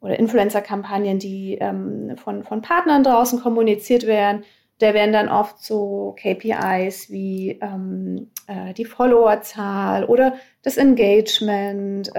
oder 0.01 0.20
Influencer-Kampagnen, 0.20 1.17
die 1.17 1.58
von, 2.22 2.43
von 2.43 2.62
Partnern 2.62 3.05
draußen 3.05 3.39
kommuniziert 3.39 4.05
werden, 4.05 4.43
da 4.79 4.93
werden 4.93 5.13
dann 5.13 5.29
oft 5.29 5.63
so 5.63 6.13
KPIs 6.20 7.10
wie 7.10 7.51
äh, 7.51 8.74
die 8.74 8.84
Followerzahl 8.84 10.03
oder 10.03 10.36
das 10.62 10.75
Engagement 10.75 12.12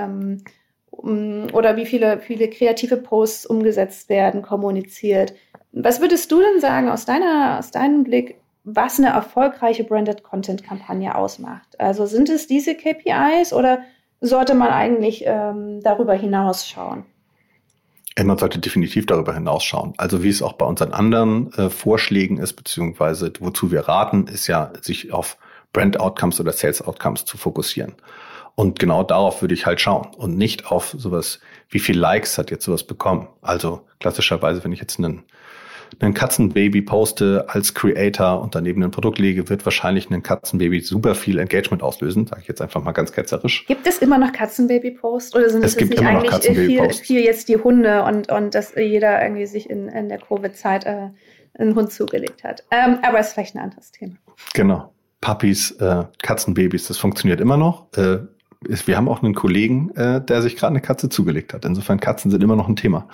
oder 0.96 1.76
wie 1.76 1.86
viele, 1.86 2.20
viele 2.20 2.48
kreative 2.48 2.96
Posts 2.96 3.46
umgesetzt 3.46 4.08
werden, 4.08 4.42
kommuniziert. 4.42 5.34
Was 5.72 6.00
würdest 6.00 6.30
du 6.30 6.40
denn 6.40 6.60
sagen 6.60 6.88
aus, 6.88 7.04
deiner, 7.04 7.58
aus 7.58 7.70
deinem 7.70 8.04
Blick, 8.04 8.36
was 8.64 8.98
eine 8.98 9.08
erfolgreiche 9.08 9.84
Branded 9.84 10.22
Content 10.22 10.64
Kampagne 10.64 11.14
ausmacht? 11.14 11.78
Also 11.78 12.06
sind 12.06 12.28
es 12.30 12.46
diese 12.46 12.74
KPIs 12.74 13.52
oder 13.52 13.80
sollte 14.20 14.54
man 14.54 14.68
eigentlich 14.68 15.24
ähm, 15.26 15.80
darüber 15.82 16.14
hinausschauen? 16.14 17.04
Man 18.22 18.38
sollte 18.38 18.60
definitiv 18.60 19.06
darüber 19.06 19.34
hinausschauen. 19.34 19.92
Also 19.96 20.22
wie 20.22 20.28
es 20.28 20.40
auch 20.40 20.52
bei 20.52 20.64
unseren 20.64 20.92
anderen 20.92 21.52
äh, 21.54 21.68
Vorschlägen 21.68 22.38
ist, 22.38 22.52
beziehungsweise 22.52 23.32
wozu 23.40 23.72
wir 23.72 23.80
raten, 23.80 24.28
ist 24.28 24.46
ja, 24.46 24.72
sich 24.80 25.12
auf 25.12 25.36
Brand 25.72 25.98
Outcomes 25.98 26.38
oder 26.40 26.52
Sales 26.52 26.80
Outcomes 26.80 27.24
zu 27.24 27.36
fokussieren. 27.36 27.94
Und 28.56 28.78
genau 28.78 29.02
darauf 29.02 29.42
würde 29.42 29.54
ich 29.54 29.66
halt 29.66 29.80
schauen 29.80 30.08
und 30.16 30.36
nicht 30.36 30.70
auf 30.70 30.94
sowas, 30.96 31.40
wie 31.70 31.80
viel 31.80 31.98
Likes 31.98 32.38
hat 32.38 32.50
jetzt 32.50 32.64
sowas 32.64 32.84
bekommen. 32.84 33.28
Also 33.42 33.80
klassischerweise, 33.98 34.62
wenn 34.62 34.70
ich 34.70 34.78
jetzt 34.78 34.98
einen, 34.98 35.24
einen 35.98 36.14
Katzenbaby 36.14 36.82
poste 36.82 37.46
als 37.48 37.74
Creator 37.74 38.40
und 38.40 38.54
daneben 38.54 38.84
ein 38.84 38.92
Produkt 38.92 39.18
lege, 39.18 39.48
wird 39.48 39.64
wahrscheinlich 39.64 40.08
ein 40.08 40.22
Katzenbaby 40.22 40.80
super 40.80 41.16
viel 41.16 41.40
Engagement 41.40 41.82
auslösen, 41.82 42.28
sage 42.28 42.42
ich 42.42 42.48
jetzt 42.48 42.62
einfach 42.62 42.80
mal 42.82 42.92
ganz 42.92 43.10
ketzerisch. 43.10 43.66
Gibt 43.66 43.88
es 43.88 43.98
immer 43.98 44.18
noch 44.18 44.32
Katzenbaby-Posts 44.32 45.34
oder 45.34 45.50
sind 45.50 45.64
es, 45.64 45.72
es 45.72 45.76
gibt 45.76 45.94
immer 45.94 46.12
noch 46.12 46.40
viel, 46.40 46.92
viel 46.92 47.24
jetzt 47.24 47.48
die 47.48 47.56
Hunde 47.56 48.04
und, 48.04 48.30
und 48.30 48.54
dass 48.54 48.72
jeder 48.76 49.20
irgendwie 49.20 49.46
sich 49.46 49.68
in, 49.68 49.88
in 49.88 50.08
der 50.08 50.18
Covid-Zeit 50.18 50.86
äh, 50.86 51.08
einen 51.58 51.74
Hund 51.74 51.92
zugelegt 51.92 52.44
hat? 52.44 52.62
Ähm, 52.70 52.98
aber 53.02 53.18
ist 53.18 53.32
vielleicht 53.32 53.56
ein 53.56 53.62
anderes 53.62 53.90
Thema. 53.90 54.14
Genau. 54.54 54.92
Puppies, 55.20 55.72
äh, 55.72 56.04
Katzenbabys, 56.22 56.86
das 56.86 56.98
funktioniert 56.98 57.40
immer 57.40 57.56
noch. 57.56 57.86
Äh, 57.96 58.18
ist, 58.66 58.86
wir 58.86 58.96
haben 58.96 59.08
auch 59.08 59.22
einen 59.22 59.34
Kollegen, 59.34 59.90
äh, 59.96 60.24
der 60.24 60.42
sich 60.42 60.56
gerade 60.56 60.72
eine 60.72 60.80
Katze 60.80 61.08
zugelegt 61.08 61.54
hat. 61.54 61.64
Insofern 61.64 62.00
Katzen 62.00 62.30
sind 62.30 62.42
immer 62.42 62.56
noch 62.56 62.68
ein 62.68 62.76
Thema. 62.76 63.08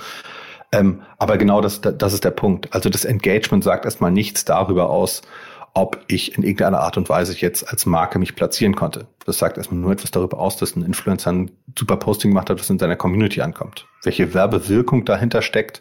Ähm, 0.72 1.02
aber 1.18 1.36
genau 1.36 1.60
das, 1.60 1.80
das 1.80 2.12
ist 2.12 2.24
der 2.24 2.30
Punkt. 2.30 2.72
Also 2.72 2.90
das 2.90 3.04
Engagement 3.04 3.64
sagt 3.64 3.84
erstmal 3.84 4.12
nichts 4.12 4.44
darüber 4.44 4.90
aus, 4.90 5.22
ob 5.74 6.00
ich 6.08 6.36
in 6.36 6.42
irgendeiner 6.42 6.80
Art 6.80 6.96
und 6.96 7.08
Weise 7.08 7.34
jetzt 7.36 7.68
als 7.68 7.86
Marke 7.86 8.18
mich 8.18 8.34
platzieren 8.34 8.74
konnte. 8.74 9.06
Das 9.24 9.38
sagt 9.38 9.56
erstmal 9.56 9.80
nur 9.80 9.92
etwas 9.92 10.10
darüber 10.10 10.38
aus, 10.38 10.56
dass 10.56 10.74
ein 10.74 10.82
Influencer 10.82 11.32
ein 11.32 11.50
super 11.78 11.96
Posting 11.96 12.30
gemacht 12.30 12.50
hat, 12.50 12.58
was 12.58 12.70
in 12.70 12.78
seiner 12.78 12.96
Community 12.96 13.40
ankommt. 13.40 13.86
Welche 14.02 14.34
Werbewirkung 14.34 15.04
dahinter 15.04 15.42
steckt, 15.42 15.80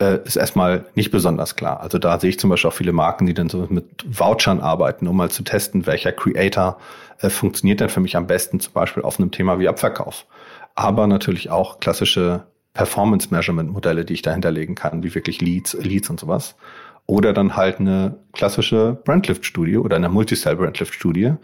äh, 0.00 0.18
ist 0.24 0.36
erstmal 0.36 0.86
nicht 0.94 1.10
besonders 1.10 1.56
klar. 1.56 1.80
Also 1.80 1.98
da 1.98 2.18
sehe 2.18 2.30
ich 2.30 2.38
zum 2.38 2.50
Beispiel 2.50 2.68
auch 2.68 2.74
viele 2.74 2.92
Marken, 2.92 3.26
die 3.26 3.34
dann 3.34 3.48
so 3.48 3.66
mit 3.68 4.04
Vouchern 4.06 4.60
arbeiten, 4.60 5.06
um 5.06 5.16
mal 5.16 5.30
zu 5.30 5.42
testen, 5.42 5.86
welcher 5.86 6.12
Creator 6.12 6.78
äh, 7.20 7.30
funktioniert 7.30 7.80
denn 7.80 7.88
für 7.88 8.00
mich 8.00 8.16
am 8.16 8.26
besten, 8.26 8.60
zum 8.60 8.72
Beispiel 8.72 9.02
auf 9.02 9.18
einem 9.18 9.30
Thema 9.30 9.58
wie 9.58 9.68
Abverkauf. 9.68 10.26
Aber 10.74 11.06
natürlich 11.06 11.50
auch 11.50 11.80
klassische 11.80 12.44
Performance-Measurement-Modelle, 12.74 14.04
die 14.04 14.14
ich 14.14 14.22
dahinter 14.22 14.50
legen 14.50 14.74
kann, 14.74 15.02
wie 15.02 15.14
wirklich 15.14 15.40
Leads, 15.40 15.72
Leads 15.74 16.10
und 16.10 16.20
sowas. 16.20 16.56
Oder 17.06 17.32
dann 17.32 17.56
halt 17.56 17.80
eine 17.80 18.18
klassische 18.32 19.00
Brandlift-Studie 19.04 19.78
oder 19.78 19.96
eine 19.96 20.08
Multicell-Brandlift-Studie, 20.08 21.34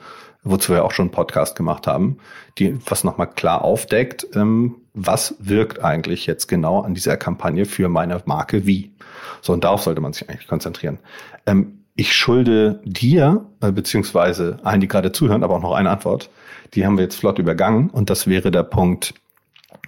wozu 0.43 0.73
wir 0.73 0.85
auch 0.85 0.91
schon 0.91 1.05
einen 1.05 1.13
Podcast 1.13 1.57
gemacht 1.57 1.87
haben, 1.87 2.19
die 2.59 2.77
was 2.87 3.05
nochmal 3.05 3.31
klar 3.31 3.63
aufdeckt, 3.63 4.27
ähm, 4.35 4.77
was 4.95 5.37
wirkt 5.39 5.83
eigentlich 5.83 6.27
jetzt 6.27 6.49
genau 6.49 6.81
an 6.81 6.95
dieser 6.95 7.17
Kampagne 7.17 7.65
für 7.65 7.89
meine 7.89 8.21
Marke 8.27 8.67
wie. 8.67 8.93
So, 9.41 9.53
und 9.53 9.65
darauf 9.65 9.83
sollte 9.83 10.01
man 10.01 10.13
sich 10.13 10.29
eigentlich 10.29 10.49
konzentrieren. 10.49 10.99
Ähm, 11.47 11.79
ich 11.95 12.15
schulde 12.15 12.81
dir, 12.85 13.47
äh, 13.61 13.71
beziehungsweise 13.71 14.59
allen, 14.65 14.81
die 14.81 14.89
gerade 14.89 15.13
zuhören, 15.13 15.45
aber 15.45 15.57
auch 15.57 15.63
noch 15.63 15.75
eine 15.75 15.91
Antwort. 15.91 16.31
Die 16.75 16.87
haben 16.87 16.97
wir 16.97 17.05
jetzt 17.05 17.17
flott 17.17 17.39
übergangen 17.39 17.91
und 17.91 18.11
das 18.11 18.27
wäre 18.27 18.51
der 18.51 18.63
Punkt, 18.63 19.15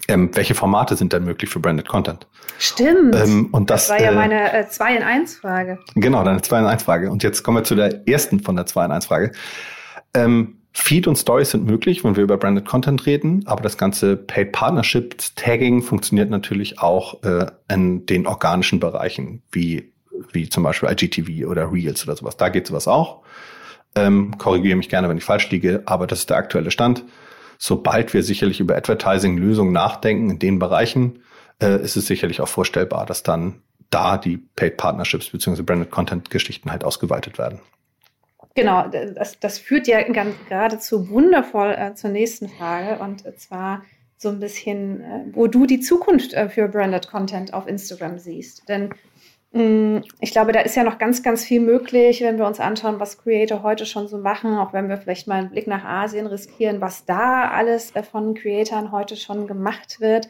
ähm, 0.08 0.30
welche 0.34 0.54
Formate 0.54 0.96
sind 0.96 1.12
denn 1.12 1.24
möglich 1.24 1.50
für 1.50 1.60
Branded 1.60 1.88
Content? 1.88 2.26
Stimmt. 2.58 3.14
Ähm, 3.14 3.48
und 3.52 3.70
das, 3.70 3.88
das 3.88 3.98
war 3.98 4.04
ja 4.04 4.12
äh, 4.12 4.14
meine 4.14 4.52
äh, 4.52 4.68
2 4.68 4.96
in 4.96 5.02
1 5.02 5.36
Frage. 5.36 5.78
Genau, 5.94 6.24
deine 6.24 6.42
2 6.42 6.58
in 6.58 6.66
1 6.66 6.82
Frage. 6.82 7.10
Und 7.10 7.22
jetzt 7.22 7.42
kommen 7.42 7.58
wir 7.58 7.64
zu 7.64 7.74
der 7.74 8.06
ersten 8.08 8.40
von 8.40 8.56
der 8.56 8.66
2 8.66 8.86
in 8.86 8.92
1 8.92 9.06
Frage. 9.06 9.32
Ähm, 10.14 10.58
Feed 10.72 11.06
und 11.06 11.16
Stories 11.16 11.50
sind 11.50 11.64
möglich, 11.64 12.02
wenn 12.02 12.16
wir 12.16 12.24
über 12.24 12.36
Branded 12.36 12.66
Content 12.66 13.06
reden, 13.06 13.44
aber 13.46 13.62
das 13.62 13.78
ganze 13.78 14.16
Paid 14.16 14.50
Partnerships 14.50 15.34
Tagging 15.36 15.82
funktioniert 15.82 16.30
natürlich 16.30 16.80
auch 16.80 17.22
äh, 17.22 17.46
in 17.72 18.06
den 18.06 18.26
organischen 18.26 18.80
Bereichen, 18.80 19.42
wie, 19.52 19.92
wie 20.32 20.48
zum 20.48 20.64
Beispiel 20.64 20.90
IGTV 20.90 21.48
oder 21.48 21.72
Reels 21.72 22.02
oder 22.04 22.16
sowas. 22.16 22.36
Da 22.36 22.48
geht 22.48 22.66
sowas 22.66 22.88
auch. 22.88 23.22
Ähm, 23.94 24.36
korrigiere 24.36 24.76
mich 24.76 24.88
gerne, 24.88 25.08
wenn 25.08 25.16
ich 25.16 25.24
falsch 25.24 25.48
liege, 25.50 25.84
aber 25.86 26.08
das 26.08 26.20
ist 26.20 26.30
der 26.30 26.38
aktuelle 26.38 26.72
Stand. 26.72 27.04
Sobald 27.66 28.12
wir 28.12 28.22
sicherlich 28.22 28.60
über 28.60 28.76
Advertising-Lösungen 28.76 29.72
nachdenken 29.72 30.28
in 30.28 30.38
den 30.38 30.58
Bereichen, 30.58 31.22
äh, 31.62 31.82
ist 31.82 31.96
es 31.96 32.04
sicherlich 32.04 32.42
auch 32.42 32.48
vorstellbar, 32.48 33.06
dass 33.06 33.22
dann 33.22 33.62
da 33.88 34.18
die 34.18 34.36
Paid 34.36 34.76
Partnerships 34.76 35.30
bzw. 35.30 35.62
Branded 35.62 35.90
Content 35.90 36.28
Geschichten 36.28 36.70
halt 36.70 36.84
ausgeweitet 36.84 37.38
werden. 37.38 37.60
Genau, 38.54 38.86
das, 38.88 39.40
das 39.40 39.58
führt 39.58 39.86
ja 39.86 40.02
ganz 40.02 40.34
geradezu 40.46 41.08
wundervoll 41.08 41.74
äh, 41.74 41.94
zur 41.94 42.10
nächsten 42.10 42.50
Frage 42.50 43.02
und 43.02 43.24
zwar 43.40 43.82
so 44.18 44.28
ein 44.28 44.40
bisschen, 44.40 45.00
äh, 45.00 45.24
wo 45.32 45.46
du 45.46 45.64
die 45.64 45.80
Zukunft 45.80 46.34
äh, 46.34 46.50
für 46.50 46.68
Branded 46.68 47.08
Content 47.08 47.54
auf 47.54 47.66
Instagram 47.66 48.18
siehst. 48.18 48.68
Denn 48.68 48.90
ich 49.54 50.32
glaube, 50.32 50.52
da 50.52 50.60
ist 50.60 50.74
ja 50.74 50.82
noch 50.82 50.98
ganz, 50.98 51.22
ganz 51.22 51.44
viel 51.44 51.60
möglich, 51.60 52.20
wenn 52.22 52.38
wir 52.38 52.46
uns 52.46 52.58
anschauen, 52.58 52.98
was 52.98 53.18
Creator 53.18 53.62
heute 53.62 53.86
schon 53.86 54.08
so 54.08 54.18
machen, 54.18 54.58
auch 54.58 54.72
wenn 54.72 54.88
wir 54.88 54.96
vielleicht 54.96 55.28
mal 55.28 55.38
einen 55.38 55.50
Blick 55.50 55.68
nach 55.68 55.84
Asien 55.84 56.26
riskieren, 56.26 56.80
was 56.80 57.04
da 57.04 57.50
alles 57.50 57.94
äh, 57.94 58.02
von 58.02 58.34
Creatoren 58.34 58.90
heute 58.90 59.16
schon 59.16 59.46
gemacht 59.46 60.00
wird. 60.00 60.28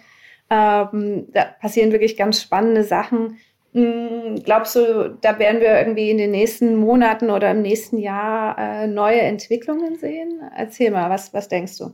Ähm, 0.51 1.29
da 1.33 1.45
passieren 1.61 1.93
wirklich 1.93 2.17
ganz 2.17 2.43
spannende 2.43 2.85
Sachen 2.85 3.39
hm, 3.75 4.41
glaubst 4.45 4.77
du, 4.77 5.19
da 5.21 5.39
werden 5.41 5.61
wir 5.61 5.77
irgendwie 5.77 6.09
in 6.09 6.19
den 6.19 6.31
nächsten 6.31 6.77
Monaten 6.77 7.31
oder 7.31 7.51
im 7.51 7.61
nächsten 7.61 7.99
Jahr 7.99 8.57
äh, 8.57 8.87
neue 8.87 9.21
Entwicklungen 9.21 9.97
sehen? 9.97 10.41
Erzähl 10.57 10.93
mal, 10.93 11.11
was, 11.11 11.35
was 11.35 11.49
denkst 11.49 11.79
du? 11.79 11.93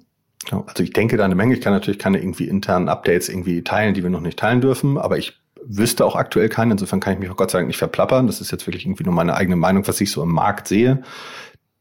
Also 0.66 0.82
ich 0.82 0.92
denke 0.92 1.16
da 1.16 1.24
eine 1.24 1.34
Menge. 1.34 1.54
Ich 1.54 1.62
kann 1.62 1.72
natürlich 1.72 1.98
keine 1.98 2.18
irgendwie 2.18 2.48
internen 2.48 2.90
Updates 2.90 3.30
irgendwie 3.30 3.64
teilen, 3.64 3.94
die 3.94 4.02
wir 4.02 4.10
noch 4.10 4.20
nicht 4.20 4.38
teilen 4.38 4.60
dürfen, 4.60 4.98
aber 4.98 5.16
ich 5.16 5.39
wüsste 5.66 6.04
auch 6.04 6.16
aktuell 6.16 6.48
keine. 6.48 6.72
Insofern 6.72 7.00
kann 7.00 7.14
ich 7.14 7.18
mich 7.18 7.30
auch 7.30 7.36
Gott 7.36 7.50
sei 7.50 7.58
Dank 7.58 7.68
nicht 7.68 7.78
verplappern. 7.78 8.26
Das 8.26 8.40
ist 8.40 8.50
jetzt 8.50 8.66
wirklich 8.66 8.84
irgendwie 8.84 9.04
nur 9.04 9.14
meine 9.14 9.34
eigene 9.34 9.56
Meinung, 9.56 9.86
was 9.86 10.00
ich 10.00 10.10
so 10.10 10.22
im 10.22 10.32
Markt 10.32 10.68
sehe. 10.68 11.02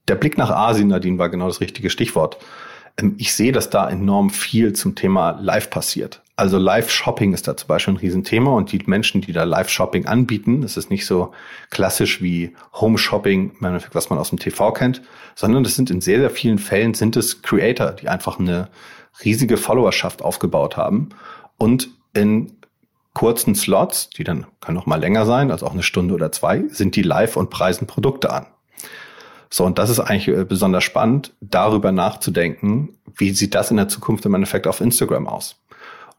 Der 0.08 0.16
Blick 0.16 0.38
nach 0.38 0.50
Asien, 0.50 0.88
Nadine, 0.88 1.18
war 1.18 1.30
genau 1.30 1.48
das 1.48 1.62
richtige 1.62 1.90
Stichwort. 1.90 2.38
Ähm, 2.98 3.16
ich 3.18 3.34
sehe, 3.34 3.52
dass 3.52 3.70
da 3.70 3.90
enorm 3.90 4.30
viel 4.30 4.74
zum 4.74 4.96
Thema 4.96 5.40
Live 5.42 5.70
passiert. 5.70 6.22
Also 6.36 6.58
Live-Shopping 6.58 7.34
ist 7.34 7.50
da 7.50 7.58
zum 7.58 7.68
Beispiel 7.68 7.96
ein 7.96 7.98
Riesenthema 7.98 8.52
und 8.52 8.72
die 8.72 8.82
Menschen, 8.86 9.20
die 9.20 9.34
da 9.34 9.44
Live-Shopping 9.44 10.06
anbieten, 10.06 10.62
das 10.62 10.78
ist 10.78 10.90
nicht 10.90 11.06
so 11.06 11.34
klassisch 11.70 12.22
wie 12.22 12.56
Home-Shopping, 12.74 13.58
was 13.92 14.10
man 14.10 14.18
aus 14.18 14.30
dem 14.30 14.40
TV 14.40 14.72
kennt, 14.72 15.02
sondern 15.36 15.66
das 15.66 15.76
sind 15.76 15.92
in 15.92 16.00
sehr, 16.00 16.20
sehr 16.20 16.30
vielen 16.30 16.58
Fällen 16.58 16.94
sind 16.94 17.18
es 17.18 17.42
Creator, 17.42 17.92
die 17.92 18.08
einfach 18.08 18.40
eine 18.40 18.70
riesige 19.26 19.58
Followerschaft 19.58 20.22
aufgebaut 20.22 20.78
haben 20.78 21.10
und 21.58 21.90
in 22.14 22.54
kurzen 23.13 23.56
Slots, 23.56 24.10
die 24.10 24.24
dann 24.24 24.46
können 24.62 24.78
auch 24.78 24.86
mal 24.86 25.00
länger 25.00 25.25
sein, 25.25 25.51
also 25.51 25.66
auch 25.66 25.74
eine 25.74 25.84
Stunde 25.84 26.13
oder 26.13 26.32
zwei, 26.32 26.63
sind 26.70 26.96
die 26.96 27.01
live 27.01 27.36
und 27.38 27.50
preisen 27.50 27.88
Produkte 27.88 28.32
an. 28.32 28.48
So, 29.50 29.66
und 29.66 29.80
das 29.80 29.89
ist 29.89 30.00
eigentlich 30.00 30.28
äh, 30.28 30.46
besonders 30.46 30.84
spannend, 30.84 31.34
darüber 31.41 31.91
nachzudenken, 31.91 32.95
wie 33.15 33.32
sieht 33.32 33.56
das 33.56 33.72
in 33.72 33.78
der 33.78 33.88
Zukunft 33.88 34.26
im 34.26 34.36
Endeffekt 34.36 34.67
auf 34.67 34.80
Instagram 34.80 35.28
aus? 35.28 35.56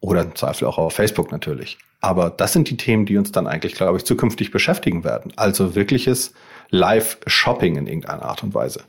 Oder 0.00 0.22
im 0.22 0.34
Zweifel 0.34 0.66
auch 0.66 0.78
auf 0.78 0.94
Facebook 0.94 1.30
natürlich. 1.30 1.78
Aber 2.00 2.30
das 2.30 2.52
sind 2.52 2.70
die 2.70 2.76
Themen, 2.76 3.06
die 3.06 3.18
uns 3.18 3.30
dann 3.32 3.46
eigentlich, 3.46 3.74
glaube 3.74 3.98
ich, 3.98 4.04
zukünftig 4.04 4.50
beschäftigen 4.50 5.04
werden. 5.04 5.32
Also 5.36 5.74
wirkliches 5.74 6.32
Live-Shopping 6.70 7.76
in 7.76 7.86
irgendeiner 7.86 8.22
Art 8.22 8.42
und 8.42 8.54
Weise. 8.54 8.84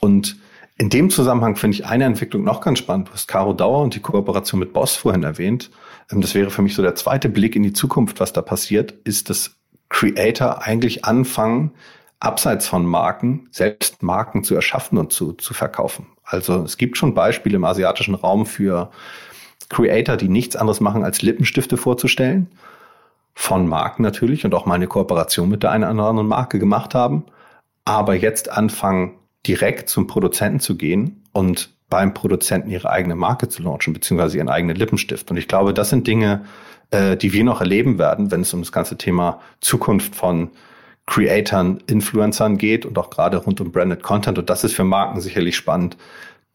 Und 0.00 0.36
in 0.78 0.90
dem 0.90 1.08
Zusammenhang 1.10 1.56
finde 1.56 1.76
ich 1.76 1.86
eine 1.86 2.04
Entwicklung 2.04 2.44
noch 2.44 2.60
ganz 2.60 2.78
spannend. 2.78 3.08
Du 3.08 3.12
hast 3.14 3.28
Caro 3.28 3.54
Dauer 3.54 3.82
und 3.82 3.94
die 3.94 4.00
Kooperation 4.00 4.60
mit 4.60 4.72
Boss 4.72 4.96
vorhin 4.96 5.22
erwähnt. 5.22 5.70
Ähm, 6.10 6.20
das 6.20 6.34
wäre 6.34 6.50
für 6.50 6.62
mich 6.62 6.74
so 6.74 6.82
der 6.82 6.94
zweite 6.94 7.28
Blick 7.28 7.56
in 7.56 7.62
die 7.62 7.72
Zukunft, 7.72 8.20
was 8.20 8.32
da 8.32 8.42
passiert, 8.42 8.92
ist, 9.04 9.30
dass 9.30 9.56
Creator 9.88 10.62
eigentlich 10.62 11.04
anfangen, 11.04 11.72
abseits 12.20 12.66
von 12.66 12.84
Marken 12.84 13.48
selbst 13.50 14.02
Marken 14.02 14.44
zu 14.44 14.54
erschaffen 14.54 14.98
und 14.98 15.12
zu, 15.12 15.32
zu 15.32 15.54
verkaufen. 15.54 16.06
Also 16.24 16.62
es 16.62 16.76
gibt 16.76 16.98
schon 16.98 17.14
Beispiele 17.14 17.56
im 17.56 17.64
asiatischen 17.64 18.14
Raum 18.14 18.46
für 18.46 18.90
Creator, 19.68 20.16
die 20.16 20.28
nichts 20.28 20.56
anderes 20.56 20.80
machen, 20.80 21.04
als 21.04 21.22
Lippenstifte 21.22 21.76
vorzustellen. 21.76 22.48
Von 23.34 23.68
Marken 23.68 24.02
natürlich 24.02 24.44
und 24.44 24.54
auch 24.54 24.66
mal 24.66 24.74
eine 24.74 24.86
Kooperation 24.86 25.48
mit 25.48 25.62
der 25.62 25.70
einen 25.70 25.84
oder 25.84 26.08
anderen 26.08 26.28
Marke 26.28 26.58
gemacht 26.58 26.94
haben. 26.94 27.24
Aber 27.84 28.14
jetzt 28.14 28.50
anfangen, 28.50 29.14
direkt 29.46 29.88
zum 29.88 30.06
Produzenten 30.06 30.60
zu 30.60 30.76
gehen 30.76 31.22
und 31.32 31.70
beim 31.88 32.14
Produzenten 32.14 32.70
ihre 32.70 32.90
eigene 32.90 33.14
Marke 33.14 33.48
zu 33.48 33.62
launchen, 33.62 33.92
beziehungsweise 33.92 34.38
ihren 34.38 34.48
eigenen 34.48 34.76
Lippenstift. 34.76 35.30
Und 35.30 35.36
ich 35.36 35.48
glaube, 35.48 35.72
das 35.72 35.90
sind 35.90 36.06
Dinge, 36.06 36.44
äh, 36.90 37.16
die 37.16 37.32
wir 37.32 37.44
noch 37.44 37.60
erleben 37.60 37.98
werden, 37.98 38.30
wenn 38.30 38.40
es 38.40 38.52
um 38.52 38.60
das 38.60 38.72
ganze 38.72 38.96
Thema 38.96 39.40
Zukunft 39.60 40.14
von 40.16 40.50
Creatoren, 41.06 41.78
Influencern 41.86 42.58
geht 42.58 42.84
und 42.84 42.98
auch 42.98 43.10
gerade 43.10 43.36
rund 43.36 43.60
um 43.60 43.70
Branded 43.70 44.02
Content. 44.02 44.38
Und 44.38 44.50
das 44.50 44.64
ist 44.64 44.74
für 44.74 44.84
Marken 44.84 45.20
sicherlich 45.20 45.56
spannend, 45.56 45.96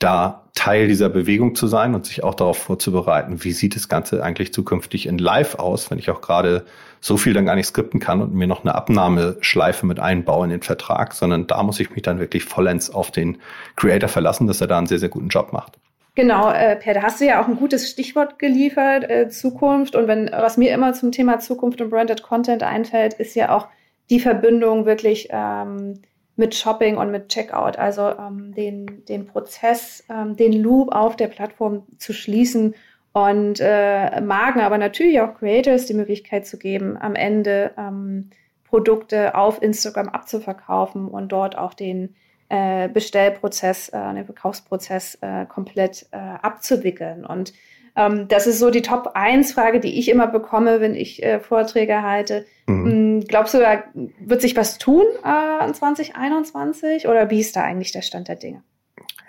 da 0.03 0.41
Teil 0.53 0.87
dieser 0.87 1.09
Bewegung 1.09 1.55
zu 1.55 1.67
sein 1.67 1.95
und 1.95 2.05
sich 2.05 2.23
auch 2.23 2.35
darauf 2.35 2.57
vorzubereiten, 2.57 3.43
wie 3.43 3.53
sieht 3.53 3.75
das 3.75 3.87
Ganze 3.87 4.23
eigentlich 4.23 4.53
zukünftig 4.53 5.07
in 5.07 5.17
Live 5.17 5.55
aus, 5.55 5.89
wenn 5.89 5.97
ich 5.97 6.09
auch 6.09 6.21
gerade 6.21 6.65
so 6.99 7.17
viel 7.17 7.33
dann 7.33 7.45
gar 7.45 7.55
nicht 7.55 7.67
skripten 7.67 7.99
kann 7.99 8.21
und 8.21 8.33
mir 8.33 8.47
noch 8.47 8.63
eine 8.63 8.75
Abnahmeschleife 8.75 9.85
mit 9.85 9.99
einbaue 9.99 10.45
in 10.45 10.51
den 10.51 10.61
Vertrag, 10.61 11.13
sondern 11.13 11.47
da 11.47 11.63
muss 11.63 11.79
ich 11.79 11.89
mich 11.91 12.03
dann 12.03 12.19
wirklich 12.19 12.43
vollends 12.43 12.89
auf 12.89 13.11
den 13.11 13.37
Creator 13.75 14.09
verlassen, 14.09 14.45
dass 14.45 14.61
er 14.61 14.67
da 14.67 14.77
einen 14.77 14.87
sehr, 14.87 14.99
sehr 14.99 15.09
guten 15.09 15.29
Job 15.29 15.53
macht. 15.53 15.79
Genau, 16.13 16.51
äh, 16.51 16.75
Per, 16.75 16.93
da 16.93 17.03
hast 17.03 17.21
du 17.21 17.25
ja 17.25 17.41
auch 17.41 17.47
ein 17.47 17.55
gutes 17.55 17.89
Stichwort 17.89 18.37
geliefert, 18.37 19.09
äh, 19.09 19.29
Zukunft. 19.29 19.95
Und 19.95 20.07
wenn, 20.07 20.29
was 20.29 20.57
mir 20.57 20.73
immer 20.73 20.93
zum 20.93 21.11
Thema 21.11 21.39
Zukunft 21.39 21.79
und 21.79 21.89
Branded 21.89 22.21
Content 22.21 22.63
einfällt, 22.63 23.13
ist 23.13 23.33
ja 23.33 23.55
auch 23.55 23.67
die 24.09 24.19
Verbindung 24.19 24.85
wirklich 24.85 25.29
ähm, 25.31 26.01
mit 26.35 26.55
Shopping 26.55 26.97
und 26.97 27.11
mit 27.11 27.29
Checkout, 27.29 27.77
also 27.77 28.09
ähm, 28.09 28.53
den, 28.55 29.05
den 29.05 29.27
Prozess, 29.27 30.03
ähm, 30.09 30.35
den 30.35 30.53
Loop 30.53 30.93
auf 30.93 31.15
der 31.15 31.27
Plattform 31.27 31.83
zu 31.97 32.13
schließen 32.13 32.75
und 33.13 33.59
äh, 33.59 34.21
Marken, 34.21 34.61
aber 34.61 34.77
natürlich 34.77 35.19
auch 35.19 35.35
Creators 35.35 35.85
die 35.85 35.93
Möglichkeit 35.93 36.47
zu 36.47 36.57
geben, 36.57 36.97
am 36.97 37.15
Ende 37.15 37.71
ähm, 37.77 38.29
Produkte 38.63 39.35
auf 39.35 39.61
Instagram 39.61 40.07
abzuverkaufen 40.09 41.09
und 41.09 41.31
dort 41.31 41.57
auch 41.57 41.73
den 41.73 42.15
äh, 42.47 42.87
Bestellprozess, 42.87 43.89
äh, 43.89 44.13
den 44.13 44.25
Verkaufsprozess 44.25 45.17
äh, 45.21 45.45
komplett 45.45 46.07
äh, 46.11 46.17
abzuwickeln. 46.17 47.25
Und 47.25 47.53
ähm, 47.95 48.27
das 48.29 48.47
ist 48.47 48.59
so 48.59 48.69
die 48.69 48.81
Top-1-Frage, 48.81 49.81
die 49.81 49.99
ich 49.99 50.09
immer 50.09 50.27
bekomme, 50.27 50.79
wenn 50.79 50.95
ich 50.95 51.21
äh, 51.23 51.39
Vorträge 51.39 52.01
halte. 52.01 52.45
Mhm. 52.67 52.85
Glaubst 53.27 53.53
du, 53.53 53.59
da 53.59 53.83
wird 54.19 54.41
sich 54.41 54.55
was 54.55 54.77
tun 54.77 55.05
äh, 55.23 55.65
in 55.65 55.73
2021 55.73 57.07
oder 57.07 57.29
wie 57.29 57.39
ist 57.39 57.55
da 57.55 57.63
eigentlich 57.63 57.91
der 57.91 58.01
Stand 58.01 58.27
der 58.27 58.35
Dinge? 58.35 58.63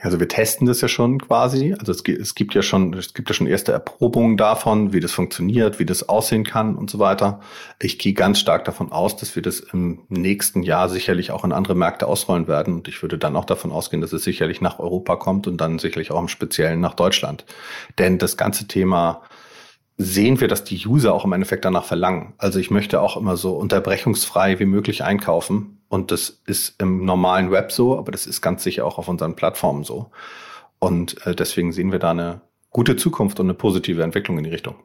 Also 0.03 0.19
wir 0.19 0.27
testen 0.27 0.67
das 0.67 0.81
ja 0.81 0.89
schon 0.89 1.21
quasi. 1.21 1.77
Also 1.79 1.93
es, 1.93 2.03
es, 2.05 2.35
gibt 2.35 2.55
ja 2.55 2.63
schon, 2.63 2.93
es 2.95 3.15
gibt 3.15 3.29
ja 3.29 3.35
schon 3.35 3.47
erste 3.47 3.71
Erprobungen 3.71 4.37
davon, 4.37 4.93
wie 4.93 4.99
das 4.99 5.13
funktioniert, 5.13 5.79
wie 5.79 5.87
das 5.87 6.09
aussehen 6.09 6.43
kann 6.43 6.75
und 6.75 6.91
so 6.91 6.99
weiter. 6.99 7.41
Ich 7.79 8.01
gehe 8.01 8.13
ganz 8.13 8.41
stark 8.41 8.65
davon 8.65 8.91
aus, 8.91 9.17
dass 9.17 9.37
wir 9.37 9.43
das 9.43 9.61
im 9.61 10.01
nächsten 10.09 10.65
Jahr 10.65 10.89
sicherlich 10.89 11.31
auch 11.31 11.45
in 11.45 11.53
andere 11.53 11.77
Märkte 11.77 12.09
ausrollen 12.09 12.49
werden. 12.49 12.75
Und 12.75 12.89
ich 12.89 13.01
würde 13.01 13.17
dann 13.17 13.37
auch 13.37 13.45
davon 13.45 13.71
ausgehen, 13.71 14.01
dass 14.01 14.13
es 14.13 14.25
sicherlich 14.25 14.61
nach 14.61 14.81
Europa 14.81 15.15
kommt 15.15 15.47
und 15.47 15.61
dann 15.61 15.79
sicherlich 15.79 16.11
auch 16.11 16.21
im 16.21 16.29
Speziellen 16.29 16.81
nach 16.81 16.95
Deutschland. 16.95 17.45
Denn 18.01 18.19
das 18.19 18.37
ganze 18.37 18.67
Thema 18.67 19.23
sehen 19.97 20.41
wir, 20.41 20.49
dass 20.49 20.65
die 20.65 20.87
User 20.87 21.15
auch 21.15 21.25
im 21.25 21.33
Endeffekt 21.33 21.65
danach 21.65 21.85
verlangen. 21.85 22.35
Also 22.39 22.59
ich 22.59 22.71
möchte 22.71 23.01
auch 23.01 23.17
immer 23.17 23.37
so 23.37 23.53
unterbrechungsfrei 23.53 24.59
wie 24.59 24.65
möglich 24.65 25.05
einkaufen. 25.05 25.83
Und 25.89 26.11
das 26.11 26.41
ist 26.47 26.81
im 26.81 27.05
normalen 27.05 27.51
Web 27.51 27.71
so, 27.71 27.99
aber 27.99 28.13
das 28.13 28.27
ist 28.27 28.41
ganz 28.41 28.63
sicher 28.63 28.87
auch 28.87 28.99
auf 28.99 29.09
unseren 29.09 29.37
Plattformen 29.37 29.85
so. 29.85 30.11
Und 30.79 31.25
äh, 31.27 31.35
deswegen 31.35 31.73
sehen 31.73 31.93
wir 31.93 31.99
da 31.99 32.11
eine 32.11 32.41
gute 32.71 32.97
Zukunft 32.97 33.39
und 33.39 33.47
eine 33.47 33.55
positive 33.55 34.03
Entwicklung 34.03 34.39
in 34.39 34.45
die 34.45 34.51
Richtung. 34.51 34.77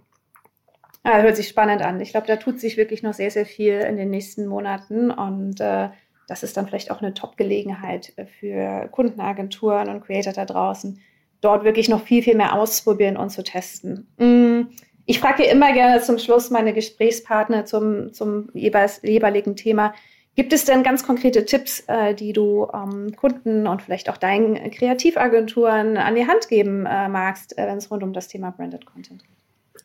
Ja, 1.06 1.22
hört 1.22 1.38
sich 1.38 1.48
spannend 1.48 1.82
an. 1.82 2.02
Ich 2.02 2.12
glaube, 2.12 2.28
da 2.28 2.36
tut 2.36 2.60
sich 2.60 2.76
wirklich 2.76 3.02
noch 3.02 3.14
sehr, 3.14 3.32
sehr 3.32 3.46
viel 3.46 3.80
in 3.80 3.96
den 3.96 4.10
nächsten 4.10 4.46
Monaten 4.46 5.10
und 5.10 5.62
äh, 5.62 5.90
das 6.28 6.44
ist 6.44 6.58
dann 6.58 6.68
vielleicht 6.68 6.92
auch 6.92 7.02
eine 7.02 7.14
Top-Gelegenheit 7.14 8.14
für 8.40 8.90
Kundenagenturen 8.92 9.88
und 9.88 10.02
Creator 10.02 10.34
da 10.34 10.44
draußen, 10.44 11.00
dort 11.40 11.64
wirklich 11.64 11.88
noch 11.88 12.04
viel, 12.04 12.22
viel 12.22 12.36
mehr 12.36 12.54
auszuprobieren 12.54 13.16
und 13.16 13.30
zu 13.30 13.44
testen. 13.44 14.08
Mm, 14.18 14.74
ich 15.08 15.22
frage 15.22 15.46
immer 15.46 15.72
gerne 15.74 16.02
zum 16.02 16.20
Schluss 16.20 16.50
meine 16.50 16.74
Gesprächspartner 16.74 17.66
zum, 17.66 18.14
zum 18.14 18.50
jeweiligen 18.54 19.56
Thema. 19.56 19.94
Gibt 20.36 20.52
es 20.52 20.66
denn 20.66 20.84
ganz 20.84 21.04
konkrete 21.04 21.46
Tipps, 21.46 21.80
äh, 21.88 22.14
die 22.14 22.34
du 22.34 22.68
ähm, 22.72 23.16
Kunden 23.16 23.68
und 23.68 23.82
vielleicht 23.82 24.10
auch 24.10 24.18
deinen 24.18 24.70
Kreativagenturen 24.70 25.98
an 25.98 26.14
die 26.14 26.28
Hand 26.28 26.50
geben 26.50 26.86
äh, 26.86 27.08
magst, 27.08 27.58
äh, 27.58 27.66
wenn 27.66 27.78
es 27.78 27.90
rund 27.90 28.04
um 28.04 28.12
das 28.12 28.28
Thema 28.28 28.52
Branded 28.52 28.86
Content 28.86 29.24
geht? 29.24 29.84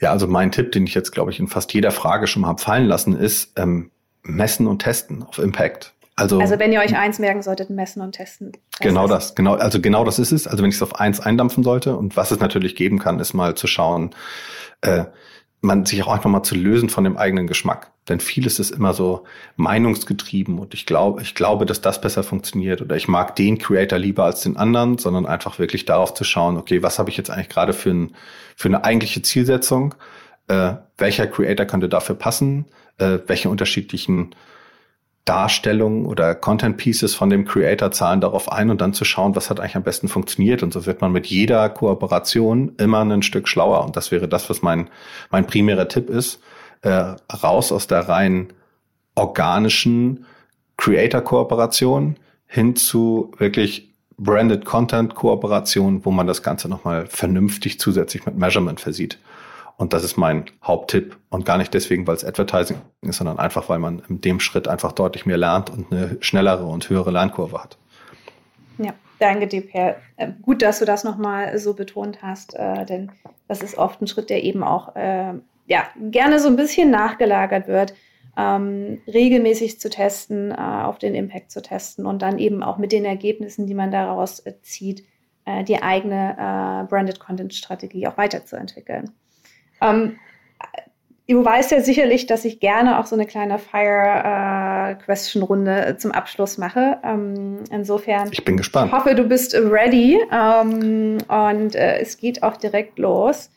Ja, 0.00 0.12
also 0.12 0.28
mein 0.28 0.52
Tipp, 0.52 0.70
den 0.72 0.86
ich 0.86 0.94
jetzt, 0.94 1.10
glaube 1.10 1.32
ich, 1.32 1.40
in 1.40 1.48
fast 1.48 1.74
jeder 1.74 1.90
Frage 1.90 2.28
schon 2.28 2.42
mal 2.42 2.48
habe 2.48 2.62
fallen 2.62 2.86
lassen, 2.86 3.16
ist 3.16 3.58
ähm, 3.58 3.90
messen 4.22 4.68
und 4.68 4.78
testen 4.78 5.24
auf 5.24 5.38
Impact. 5.38 5.92
Also, 6.22 6.38
also 6.38 6.58
wenn 6.60 6.72
ihr 6.72 6.80
euch 6.80 6.96
eins 6.96 7.18
merken 7.18 7.42
solltet, 7.42 7.68
messen 7.68 8.00
und 8.00 8.12
testen. 8.12 8.52
Genau 8.80 9.08
das, 9.08 9.34
genau, 9.34 9.54
also 9.54 9.80
genau 9.80 10.04
das 10.04 10.20
ist 10.20 10.30
es. 10.30 10.46
Also 10.46 10.62
wenn 10.62 10.70
ich 10.70 10.76
es 10.76 10.82
auf 10.82 11.00
eins 11.00 11.18
eindampfen 11.18 11.64
sollte 11.64 11.96
und 11.96 12.16
was 12.16 12.30
es 12.30 12.38
natürlich 12.38 12.76
geben 12.76 13.00
kann, 13.00 13.18
ist 13.18 13.34
mal 13.34 13.56
zu 13.56 13.66
schauen, 13.66 14.14
äh, 14.82 15.06
man 15.62 15.84
sich 15.84 16.00
auch 16.04 16.12
einfach 16.12 16.30
mal 16.30 16.44
zu 16.44 16.54
lösen 16.54 16.88
von 16.88 17.02
dem 17.02 17.16
eigenen 17.16 17.48
Geschmack. 17.48 17.90
Denn 18.08 18.20
vieles 18.20 18.60
ist 18.60 18.70
immer 18.70 18.94
so 18.94 19.24
meinungsgetrieben 19.56 20.60
und 20.60 20.74
ich 20.74 20.86
glaube, 20.86 21.22
ich 21.22 21.34
glaube, 21.34 21.66
dass 21.66 21.80
das 21.80 22.00
besser 22.00 22.22
funktioniert 22.22 22.82
oder 22.82 22.94
ich 22.94 23.08
mag 23.08 23.34
den 23.34 23.58
Creator 23.58 23.98
lieber 23.98 24.24
als 24.24 24.42
den 24.42 24.56
anderen, 24.56 24.98
sondern 24.98 25.26
einfach 25.26 25.58
wirklich 25.58 25.86
darauf 25.86 26.14
zu 26.14 26.22
schauen, 26.22 26.56
okay, 26.56 26.84
was 26.84 27.00
habe 27.00 27.10
ich 27.10 27.16
jetzt 27.16 27.30
eigentlich 27.30 27.48
gerade 27.48 27.72
für, 27.72 27.90
ein, 27.90 28.14
für 28.56 28.68
eine 28.68 28.84
eigentliche 28.84 29.22
Zielsetzung? 29.22 29.96
Äh, 30.46 30.74
welcher 30.98 31.26
Creator 31.26 31.66
könnte 31.66 31.88
dafür 31.88 32.14
passen? 32.14 32.66
Äh, 32.98 33.18
welche 33.26 33.48
unterschiedlichen 33.48 34.34
Darstellungen 35.24 36.04
oder 36.06 36.34
Content 36.34 36.76
Pieces 36.76 37.14
von 37.14 37.30
dem 37.30 37.44
Creator 37.44 37.92
zahlen 37.92 38.20
darauf 38.20 38.50
ein 38.50 38.70
und 38.70 38.80
dann 38.80 38.92
zu 38.92 39.04
schauen, 39.04 39.36
was 39.36 39.50
hat 39.50 39.60
eigentlich 39.60 39.76
am 39.76 39.84
besten 39.84 40.08
funktioniert. 40.08 40.62
Und 40.62 40.72
so 40.72 40.84
wird 40.84 41.00
man 41.00 41.12
mit 41.12 41.26
jeder 41.26 41.68
Kooperation 41.68 42.72
immer 42.78 43.02
ein 43.02 43.22
Stück 43.22 43.46
schlauer. 43.46 43.84
Und 43.84 43.96
das 43.96 44.10
wäre 44.10 44.28
das, 44.28 44.50
was 44.50 44.62
mein, 44.62 44.90
mein 45.30 45.46
primärer 45.46 45.88
Tipp 45.88 46.10
ist. 46.10 46.40
Äh, 46.82 47.14
raus 47.42 47.70
aus 47.70 47.86
der 47.86 48.08
rein 48.08 48.52
organischen 49.14 50.26
Creator-Kooperation 50.76 52.16
hin 52.46 52.74
zu 52.74 53.30
wirklich 53.38 53.92
Branded 54.16 54.64
Content-Kooperation, 54.64 56.04
wo 56.04 56.10
man 56.10 56.26
das 56.26 56.42
Ganze 56.42 56.68
nochmal 56.68 57.06
vernünftig 57.06 57.78
zusätzlich 57.78 58.26
mit 58.26 58.36
Measurement 58.36 58.80
versieht. 58.80 59.18
Und 59.82 59.92
das 59.92 60.04
ist 60.04 60.16
mein 60.16 60.44
Haupttipp. 60.62 61.18
Und 61.28 61.44
gar 61.44 61.58
nicht 61.58 61.74
deswegen, 61.74 62.06
weil 62.06 62.14
es 62.14 62.24
Advertising 62.24 62.76
ist, 63.00 63.16
sondern 63.16 63.40
einfach, 63.40 63.68
weil 63.68 63.80
man 63.80 64.00
in 64.08 64.20
dem 64.20 64.38
Schritt 64.38 64.68
einfach 64.68 64.92
deutlich 64.92 65.26
mehr 65.26 65.36
lernt 65.36 65.70
und 65.70 65.90
eine 65.90 66.18
schnellere 66.20 66.66
und 66.66 66.88
höhere 66.88 67.10
Lernkurve 67.10 67.60
hat. 67.60 67.78
Ja, 68.78 68.92
danke 69.18 69.48
dir, 69.48 69.66
Per. 69.66 69.96
Äh, 70.18 70.28
gut, 70.40 70.62
dass 70.62 70.78
du 70.78 70.84
das 70.84 71.02
nochmal 71.02 71.58
so 71.58 71.74
betont 71.74 72.22
hast, 72.22 72.54
äh, 72.54 72.86
denn 72.86 73.10
das 73.48 73.60
ist 73.60 73.76
oft 73.76 74.00
ein 74.00 74.06
Schritt, 74.06 74.30
der 74.30 74.44
eben 74.44 74.62
auch 74.62 74.94
äh, 74.94 75.32
ja, 75.66 75.88
gerne 76.12 76.38
so 76.38 76.46
ein 76.46 76.54
bisschen 76.54 76.92
nachgelagert 76.92 77.66
wird. 77.66 77.92
Ähm, 78.36 79.00
regelmäßig 79.08 79.80
zu 79.80 79.90
testen, 79.90 80.52
äh, 80.52 80.54
auf 80.54 81.00
den 81.00 81.16
Impact 81.16 81.50
zu 81.50 81.60
testen 81.60 82.06
und 82.06 82.22
dann 82.22 82.38
eben 82.38 82.62
auch 82.62 82.78
mit 82.78 82.92
den 82.92 83.04
Ergebnissen, 83.04 83.66
die 83.66 83.74
man 83.74 83.90
daraus 83.90 84.38
äh, 84.46 84.54
zieht, 84.62 85.04
die 85.66 85.82
eigene 85.82 86.86
Branded 86.88 87.18
Content 87.18 87.52
Strategie 87.52 88.06
auch 88.06 88.16
weiterzuentwickeln. 88.16 89.10
Ähm, 89.82 90.16
du 91.28 91.44
weißt 91.44 91.72
ja 91.72 91.80
sicherlich, 91.80 92.26
dass 92.26 92.44
ich 92.44 92.60
gerne 92.60 93.00
auch 93.00 93.06
so 93.06 93.16
eine 93.16 93.26
kleine 93.26 93.58
Fire-Question-Runde 93.58 95.86
äh, 95.86 95.96
zum 95.96 96.12
Abschluss 96.12 96.58
mache. 96.58 96.98
Ähm, 97.04 97.64
insofern. 97.70 98.28
Ich 98.30 98.44
bin 98.44 98.56
gespannt. 98.56 98.92
Ich 98.92 98.98
hoffe, 98.98 99.14
du 99.14 99.24
bist 99.24 99.54
ready. 99.54 100.20
Ähm, 100.30 101.18
und 101.28 101.74
äh, 101.74 101.98
es 102.00 102.18
geht 102.18 102.42
auch 102.42 102.56
direkt 102.56 102.98
los. 102.98 103.50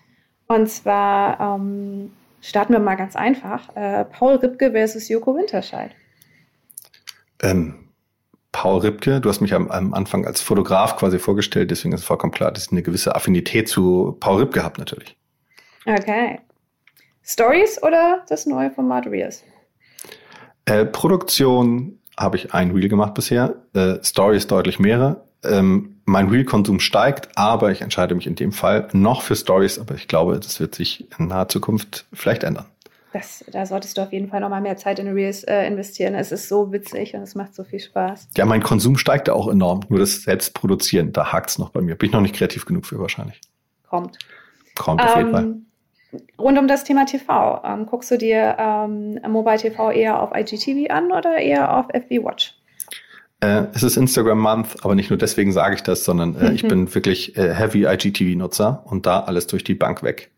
Und 0.48 0.70
zwar 0.70 1.40
ähm, 1.40 2.12
starten 2.42 2.74
wir 2.74 2.80
mal 2.80 2.96
ganz 2.96 3.16
einfach. 3.16 3.76
Äh, 3.76 4.06
Paul 4.06 4.36
Ripke 4.36 4.72
versus 4.72 5.10
Joko 5.10 5.36
Winterscheid. 5.36 5.92
Ähm, 7.42 7.90
Paul 8.52 8.80
Ripke, 8.80 9.20
du 9.20 9.30
hast 9.30 9.42
mich 9.42 9.54
am, 9.54 9.70
am, 9.70 9.94
Anfang 9.94 10.26
als 10.26 10.42
Fotograf 10.42 10.96
quasi 10.96 11.20
vorgestellt, 11.20 11.72
deswegen 11.72 11.94
ist 11.94 12.06
vollkommen 12.06 12.32
klar, 12.32 12.54
dass 12.54 12.68
ich 12.68 12.72
eine 12.72 12.84
gewisse 12.84 13.14
Affinität 13.14 13.68
zu 13.68 14.16
Paul 14.22 14.44
Ripke 14.44 14.64
habe 14.64 14.80
natürlich. 14.80 15.18
Okay. 15.86 16.40
Stories 17.24 17.82
oder 17.82 18.24
das 18.28 18.46
neue 18.46 18.72
Format 18.72 19.08
Reels? 19.08 19.44
Äh, 20.66 20.86
Produktion 20.86 22.00
habe 22.18 22.38
ich 22.38 22.54
ein 22.54 22.72
Reel 22.72 22.90
gemacht 22.90 23.14
bisher. 23.14 23.56
Äh, 23.74 24.04
Stories 24.04 24.48
deutlich 24.48 24.80
mehrere. 24.80 25.24
Ähm, 25.44 26.02
mein 26.06 26.30
Reel-Konsum 26.30 26.80
steigt, 26.80 27.30
aber 27.36 27.72
ich 27.72 27.82
entscheide 27.82 28.16
mich 28.16 28.28
in 28.28 28.36
dem 28.36 28.52
Fall 28.52 28.88
noch 28.94 29.22
für 29.22 29.36
Stories. 29.36 29.80
Aber 29.80 29.96
ich 29.96 30.08
glaube, 30.08 30.40
das 30.40 30.60
wird 30.60 30.76
sich 30.76 31.08
in 31.18 31.28
naher 31.28 31.50
Zukunft 31.50 32.06
vielleicht 32.14 32.44
ändern. 32.44 32.66
Das, 33.14 33.46
da 33.52 33.66
solltest 33.66 33.98
du 33.98 34.02
auf 34.02 34.12
jeden 34.12 34.28
Fall 34.28 34.42
noch 34.42 34.50
mal 34.50 34.60
mehr 34.60 34.76
Zeit 34.76 35.00
in 35.00 35.08
Reels 35.08 35.44
äh, 35.46 35.66
investieren. 35.66 36.16
Es 36.16 36.32
ist 36.32 36.50
so 36.50 36.72
witzig 36.74 37.16
und 37.16 37.22
es 37.22 37.34
macht 37.34 37.56
so 37.56 37.64
viel 37.64 37.80
Spaß. 37.80 38.28
Ja, 38.36 38.46
mein 38.46 38.62
Konsum 38.62 38.98
steigt 38.98 39.30
auch 39.30 39.48
enorm. 39.48 39.82
Nur 39.88 40.00
das 40.00 40.24
Selbstproduzieren, 40.24 41.14
da 41.14 41.32
hakt 41.32 41.52
es 41.52 41.58
noch 41.58 41.70
bei 41.70 41.82
mir. 41.82 41.96
Bin 41.96 42.10
ich 42.10 42.14
noch 42.14 42.22
nicht 42.22 42.36
kreativ 42.36 42.66
genug 42.66 42.86
für 42.86 43.00
wahrscheinlich. 43.00 43.40
Kommt. 43.88 44.18
Kommt 44.76 45.02
auf 45.02 45.16
jeden 45.16 45.32
Fall. 45.32 45.56
Rund 46.40 46.58
um 46.58 46.68
das 46.68 46.84
Thema 46.84 47.06
TV. 47.06 47.62
Ähm, 47.64 47.86
guckst 47.86 48.12
du 48.12 48.18
dir 48.18 48.56
ähm, 48.60 49.20
Mobile 49.28 49.58
TV 49.58 49.92
eher 49.92 50.22
auf 50.22 50.32
IGTV 50.36 50.92
an 50.92 51.12
oder 51.12 51.38
eher 51.38 51.78
auf 51.78 51.88
FB 51.94 52.24
Watch? 52.24 52.56
Äh, 53.42 53.66
es 53.74 53.84
ist 53.84 53.98
Instagram 53.98 54.40
Month, 54.40 54.84
aber 54.84 54.96
nicht 54.96 55.10
nur 55.10 55.18
deswegen 55.18 55.52
sage 55.52 55.76
ich 55.76 55.84
das, 55.84 56.04
sondern 56.04 56.36
äh, 56.36 56.52
ich 56.54 56.68
bin 56.68 56.94
wirklich 56.94 57.38
äh, 57.38 57.54
Heavy 57.54 57.86
IGTV-Nutzer 57.86 58.84
und 58.86 59.06
da 59.06 59.22
alles 59.22 59.48
durch 59.48 59.64
die 59.64 59.76
Bank 59.76 60.04
weg. 60.04 60.32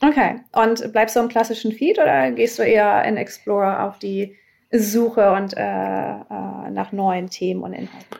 Okay. 0.00 0.40
Und 0.52 0.92
bleibst 0.92 1.16
du 1.16 1.20
im 1.20 1.28
klassischen 1.28 1.72
Feed 1.72 1.98
oder 1.98 2.30
gehst 2.32 2.58
du 2.58 2.62
eher 2.62 3.04
in 3.04 3.16
Explorer 3.16 3.84
auf 3.84 3.98
die 3.98 4.36
Suche 4.70 5.32
und 5.32 5.56
äh, 5.56 5.60
äh, 5.60 6.70
nach 6.70 6.92
neuen 6.92 7.30
Themen 7.30 7.62
und 7.62 7.72
Inhalten? 7.72 8.16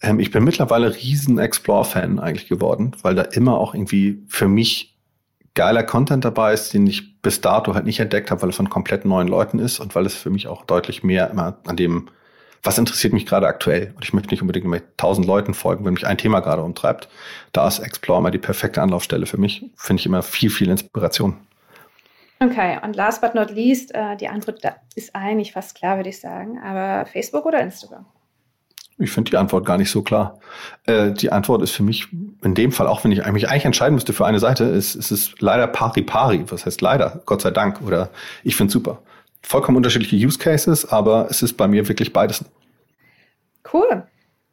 Ähm, 0.00 0.20
ich 0.20 0.30
bin 0.30 0.44
mittlerweile 0.44 0.94
riesen 0.94 1.38
Explore-Fan 1.38 2.18
eigentlich 2.18 2.48
geworden, 2.48 2.92
weil 3.02 3.14
da 3.14 3.22
immer 3.22 3.58
auch 3.58 3.74
irgendwie 3.74 4.22
für 4.26 4.48
mich 4.48 4.91
geiler 5.54 5.82
Content 5.82 6.24
dabei 6.24 6.52
ist, 6.52 6.72
den 6.72 6.86
ich 6.86 7.20
bis 7.20 7.40
dato 7.40 7.74
halt 7.74 7.84
nicht 7.84 8.00
entdeckt 8.00 8.30
habe, 8.30 8.42
weil 8.42 8.50
es 8.50 8.56
von 8.56 8.70
komplett 8.70 9.04
neuen 9.04 9.28
Leuten 9.28 9.58
ist 9.58 9.80
und 9.80 9.94
weil 9.94 10.06
es 10.06 10.14
für 10.14 10.30
mich 10.30 10.48
auch 10.48 10.64
deutlich 10.64 11.02
mehr 11.02 11.30
immer 11.30 11.58
an 11.66 11.76
dem, 11.76 12.08
was 12.62 12.78
interessiert 12.78 13.12
mich 13.12 13.26
gerade 13.26 13.46
aktuell. 13.46 13.92
Und 13.96 14.04
ich 14.04 14.12
möchte 14.12 14.30
nicht 14.30 14.42
unbedingt 14.42 14.66
mit 14.66 14.96
tausend 14.96 15.26
Leuten 15.26 15.54
folgen, 15.54 15.84
wenn 15.84 15.94
mich 15.94 16.06
ein 16.06 16.18
Thema 16.18 16.40
gerade 16.40 16.62
umtreibt. 16.62 17.08
Da 17.52 17.66
ist 17.66 17.80
Explore 17.80 18.20
immer 18.20 18.30
die 18.30 18.38
perfekte 18.38 18.80
Anlaufstelle 18.80 19.26
für 19.26 19.38
mich. 19.38 19.64
Finde 19.76 20.00
ich 20.00 20.06
immer 20.06 20.22
viel, 20.22 20.50
viel 20.50 20.70
Inspiration. 20.70 21.36
Okay, 22.40 22.78
und 22.82 22.96
last 22.96 23.20
but 23.20 23.34
not 23.34 23.50
least, 23.50 23.94
äh, 23.94 24.16
die 24.16 24.28
Antwort 24.28 24.60
ist 24.96 25.14
eigentlich 25.14 25.52
fast 25.52 25.76
klar, 25.76 25.96
würde 25.96 26.08
ich 26.08 26.20
sagen. 26.20 26.58
Aber 26.58 27.06
Facebook 27.06 27.46
oder 27.46 27.60
Instagram? 27.60 28.04
Ich 29.02 29.10
finde 29.10 29.30
die 29.30 29.36
Antwort 29.36 29.66
gar 29.66 29.78
nicht 29.78 29.90
so 29.90 30.02
klar. 30.02 30.38
Äh, 30.86 31.10
die 31.10 31.32
Antwort 31.32 31.62
ist 31.62 31.72
für 31.72 31.82
mich 31.82 32.08
in 32.42 32.54
dem 32.54 32.72
Fall, 32.72 32.86
auch 32.86 33.04
wenn 33.04 33.12
ich 33.12 33.24
mich 33.32 33.48
eigentlich 33.48 33.64
entscheiden 33.64 33.94
müsste 33.94 34.12
für 34.12 34.26
eine 34.26 34.38
Seite, 34.38 34.64
ist, 34.64 34.94
ist 34.94 35.10
es 35.10 35.34
leider 35.40 35.66
pari 35.66 36.02
pari. 36.02 36.44
Was 36.48 36.66
heißt 36.66 36.80
leider? 36.80 37.22
Gott 37.26 37.42
sei 37.42 37.50
Dank. 37.50 37.80
Oder 37.82 38.10
ich 38.44 38.56
finde 38.56 38.72
super. 38.72 38.98
Vollkommen 39.42 39.76
unterschiedliche 39.76 40.16
Use 40.16 40.38
Cases, 40.38 40.90
aber 40.90 41.26
es 41.30 41.42
ist 41.42 41.54
bei 41.54 41.66
mir 41.66 41.88
wirklich 41.88 42.12
beides. 42.12 42.44
Cool. 43.72 44.04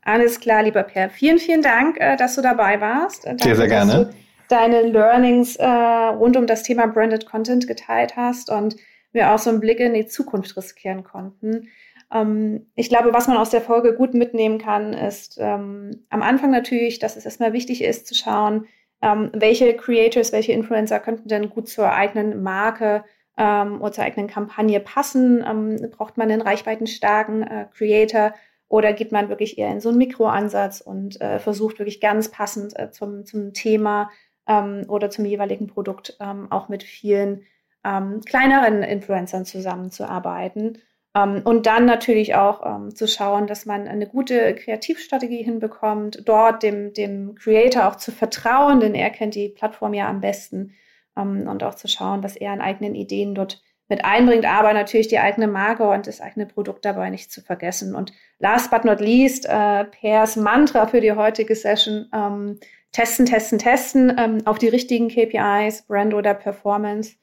Alles 0.01 0.39
klar, 0.39 0.63
lieber 0.63 0.83
Per. 0.83 1.09
Vielen, 1.09 1.39
vielen 1.39 1.61
Dank, 1.61 1.99
äh, 1.99 2.17
dass 2.17 2.35
du 2.35 2.41
dabei 2.41 2.81
warst. 2.81 3.25
Danke, 3.25 3.43
sehr, 3.43 3.55
sehr 3.55 3.67
gerne. 3.67 4.09
deine 4.47 4.81
Learnings 4.81 5.55
äh, 5.57 5.65
rund 5.65 6.35
um 6.35 6.47
das 6.47 6.63
Thema 6.63 6.87
Branded 6.87 7.25
Content 7.27 7.67
geteilt 7.67 8.15
hast 8.15 8.49
und 8.49 8.75
wir 9.11 9.31
auch 9.31 9.39
so 9.39 9.49
einen 9.49 9.59
Blick 9.59 9.79
in 9.79 9.93
die 9.93 10.07
Zukunft 10.07 10.55
riskieren 10.57 11.03
konnten. 11.03 11.67
Ähm, 12.11 12.71
ich 12.75 12.89
glaube, 12.89 13.13
was 13.13 13.27
man 13.27 13.37
aus 13.37 13.49
der 13.49 13.61
Folge 13.61 13.93
gut 13.93 14.13
mitnehmen 14.13 14.57
kann, 14.57 14.93
ist 14.93 15.37
ähm, 15.39 16.05
am 16.09 16.21
Anfang 16.21 16.51
natürlich, 16.51 16.99
dass 16.99 17.15
es 17.15 17.25
erstmal 17.25 17.53
wichtig 17.53 17.83
ist 17.83 18.07
zu 18.07 18.15
schauen, 18.15 18.67
ähm, 19.01 19.29
welche 19.33 19.75
Creators, 19.75 20.31
welche 20.31 20.51
Influencer 20.51 20.99
könnten 20.99 21.29
denn 21.29 21.49
gut 21.49 21.69
zur 21.69 21.91
eigenen 21.91 22.43
Marke 22.43 23.03
ähm, 23.37 23.81
oder 23.81 23.93
zur 23.93 24.03
eigenen 24.03 24.27
Kampagne 24.27 24.79
passen. 24.79 25.43
Ähm, 25.47 25.89
braucht 25.91 26.17
man 26.17 26.29
einen 26.29 26.41
reichweitenstarken 26.41 27.43
äh, 27.43 27.67
Creator 27.73 28.33
oder 28.67 28.93
geht 28.93 29.11
man 29.11 29.29
wirklich 29.29 29.57
eher 29.57 29.71
in 29.71 29.79
so 29.79 29.89
einen 29.89 29.97
Mikroansatz 29.97 30.81
und 30.81 31.19
äh, 31.21 31.39
versucht 31.39 31.79
wirklich 31.79 32.01
ganz 32.01 32.29
passend 32.29 32.77
äh, 32.77 32.91
zum, 32.91 33.25
zum 33.25 33.53
Thema 33.53 34.11
ähm, 34.47 34.85
oder 34.89 35.09
zum 35.09 35.25
jeweiligen 35.25 35.67
Produkt 35.67 36.17
auch 36.49 36.69
mit 36.69 36.83
vielen 36.83 37.43
kleineren 37.81 38.83
Influencern 38.83 39.45
zusammenzuarbeiten. 39.45 40.79
Ähm, 41.15 41.41
und 41.43 41.65
dann 41.65 41.85
natürlich 41.85 42.35
auch 42.35 42.65
ähm, 42.65 42.95
zu 42.95 43.07
schauen, 43.07 43.47
dass 43.47 43.65
man 43.65 43.87
eine 43.87 44.07
gute 44.07 44.53
Kreativstrategie 44.55 45.43
hinbekommt, 45.43 46.23
dort 46.25 46.63
dem, 46.63 46.93
dem 46.93 47.35
Creator 47.35 47.87
auch 47.87 47.95
zu 47.95 48.11
vertrauen, 48.11 48.79
denn 48.79 48.95
er 48.95 49.09
kennt 49.09 49.35
die 49.35 49.49
Plattform 49.49 49.93
ja 49.93 50.07
am 50.07 50.21
besten 50.21 50.73
ähm, 51.17 51.47
und 51.47 51.63
auch 51.63 51.75
zu 51.75 51.87
schauen, 51.87 52.23
was 52.23 52.35
er 52.35 52.51
an 52.51 52.61
eigenen 52.61 52.95
Ideen 52.95 53.35
dort 53.35 53.61
mit 53.89 54.05
einbringt, 54.05 54.45
aber 54.45 54.71
natürlich 54.73 55.07
die 55.07 55.17
eigene 55.17 55.47
Marke 55.47 55.89
und 55.89 56.05
das 56.05 56.21
eigene 56.21 56.45
Produkt 56.45 56.85
dabei 56.85 57.09
nicht 57.09 57.31
zu 57.31 57.41
vergessen. 57.41 57.95
Und 57.95 58.13
last 58.37 58.69
but 58.69 58.85
not 58.85 58.99
least, 58.99 59.47
äh, 59.47 59.85
Pers 59.85 60.35
Mantra 60.35 60.85
für 60.85 61.01
die 61.01 61.13
heutige 61.13 61.55
Session, 61.55 62.07
ähm, 62.13 62.59
testen, 62.91 63.25
testen, 63.25 63.57
testen 63.57 64.15
ähm, 64.17 64.41
auf 64.45 64.59
die 64.59 64.67
richtigen 64.67 65.09
KPIs, 65.09 65.87
Brand 65.87 66.13
oder 66.13 66.35
Performance 66.35 67.15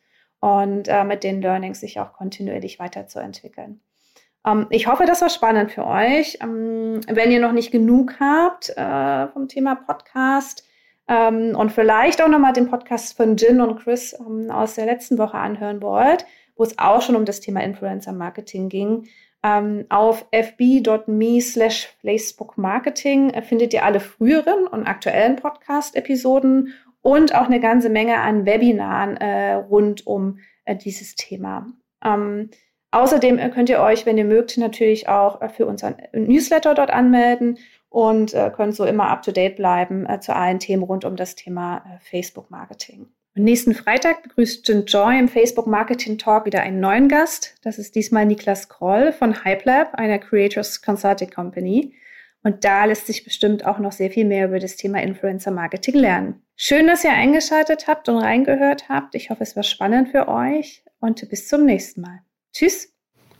und 0.46 0.86
äh, 0.86 1.02
mit 1.02 1.24
den 1.24 1.42
Learnings 1.42 1.80
sich 1.80 1.98
auch 1.98 2.12
kontinuierlich 2.12 2.78
weiterzuentwickeln. 2.78 3.80
Ähm, 4.46 4.66
ich 4.70 4.86
hoffe, 4.86 5.04
das 5.04 5.20
war 5.20 5.28
spannend 5.28 5.72
für 5.72 5.84
euch. 5.84 6.38
Ähm, 6.40 7.00
wenn 7.08 7.32
ihr 7.32 7.40
noch 7.40 7.50
nicht 7.50 7.72
genug 7.72 8.14
habt 8.20 8.70
äh, 8.76 9.26
vom 9.32 9.48
Thema 9.48 9.74
Podcast 9.74 10.64
ähm, 11.08 11.56
und 11.56 11.72
vielleicht 11.72 12.22
auch 12.22 12.28
nochmal 12.28 12.52
den 12.52 12.70
Podcast 12.70 13.16
von 13.16 13.36
Jin 13.36 13.60
und 13.60 13.80
Chris 13.80 14.16
ähm, 14.20 14.52
aus 14.52 14.76
der 14.76 14.86
letzten 14.86 15.18
Woche 15.18 15.36
anhören 15.36 15.82
wollt, 15.82 16.24
wo 16.54 16.62
es 16.62 16.78
auch 16.78 17.02
schon 17.02 17.16
um 17.16 17.24
das 17.24 17.40
Thema 17.40 17.64
Influencer 17.64 18.12
Marketing 18.12 18.68
ging, 18.68 19.08
ähm, 19.42 19.86
auf 19.88 20.26
fb.me 20.30 21.40
slash 21.40 21.88
Facebook 22.02 22.56
Marketing 22.56 23.30
äh, 23.30 23.42
findet 23.42 23.74
ihr 23.74 23.84
alle 23.84 23.98
früheren 23.98 24.68
und 24.68 24.86
aktuellen 24.86 25.34
Podcast-Episoden 25.34 26.72
und 27.06 27.36
auch 27.36 27.46
eine 27.46 27.60
ganze 27.60 27.88
Menge 27.88 28.18
an 28.18 28.46
Webinaren 28.46 29.16
äh, 29.16 29.52
rund 29.52 30.08
um 30.08 30.40
äh, 30.64 30.74
dieses 30.74 31.14
Thema. 31.14 31.68
Ähm, 32.04 32.50
Außerdem 32.90 33.38
äh, 33.38 33.50
könnt 33.50 33.68
ihr 33.68 33.80
euch, 33.80 34.06
wenn 34.06 34.18
ihr 34.18 34.24
mögt, 34.24 34.56
natürlich 34.58 35.08
auch 35.08 35.40
äh, 35.40 35.48
für 35.48 35.66
unseren 35.66 35.96
Newsletter 36.12 36.74
dort 36.74 36.90
anmelden 36.90 37.58
und 37.90 38.34
äh, 38.34 38.50
könnt 38.50 38.74
so 38.74 38.84
immer 38.84 39.08
up-to-date 39.08 39.54
bleiben 39.54 40.06
zu 40.20 40.34
allen 40.34 40.58
Themen 40.58 40.82
rund 40.82 41.04
um 41.04 41.14
das 41.14 41.36
Thema 41.36 41.84
Facebook-Marketing. 42.10 43.06
Nächsten 43.34 43.74
Freitag 43.74 44.22
begrüßt 44.22 44.66
Joy 44.86 45.18
im 45.18 45.28
Facebook 45.28 45.66
Marketing 45.66 46.18
Talk 46.18 46.46
wieder 46.46 46.62
einen 46.62 46.80
neuen 46.80 47.08
Gast. 47.08 47.54
Das 47.62 47.78
ist 47.78 47.94
diesmal 47.94 48.24
Niklas 48.24 48.68
Kroll 48.68 49.12
von 49.12 49.44
HypeLab, 49.44 49.94
einer 49.94 50.18
Creators 50.18 50.82
Consulting 50.82 51.30
Company. 51.30 51.94
Und 52.42 52.64
da 52.64 52.86
lässt 52.86 53.06
sich 53.06 53.24
bestimmt 53.24 53.66
auch 53.66 53.78
noch 53.78 53.92
sehr 53.92 54.10
viel 54.10 54.24
mehr 54.24 54.46
über 54.46 54.58
das 54.58 54.76
Thema 54.76 55.02
Influencer 55.02 55.50
Marketing 55.50 55.96
lernen. 55.96 56.45
Schön, 56.58 56.86
dass 56.86 57.04
ihr 57.04 57.12
eingeschaltet 57.12 57.86
habt 57.86 58.08
und 58.08 58.16
reingehört 58.16 58.88
habt. 58.88 59.14
Ich 59.14 59.28
hoffe, 59.28 59.42
es 59.42 59.54
war 59.56 59.62
spannend 59.62 60.08
für 60.08 60.26
euch 60.26 60.82
und 61.00 61.28
bis 61.28 61.48
zum 61.48 61.66
nächsten 61.66 62.00
Mal. 62.00 62.20
Tschüss. 62.54 62.88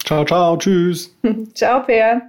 Ciao, 0.05 0.23
ciao, 0.25 0.57
tschüss. 0.59 1.17
ciao, 1.55 1.83
Per. 1.83 2.21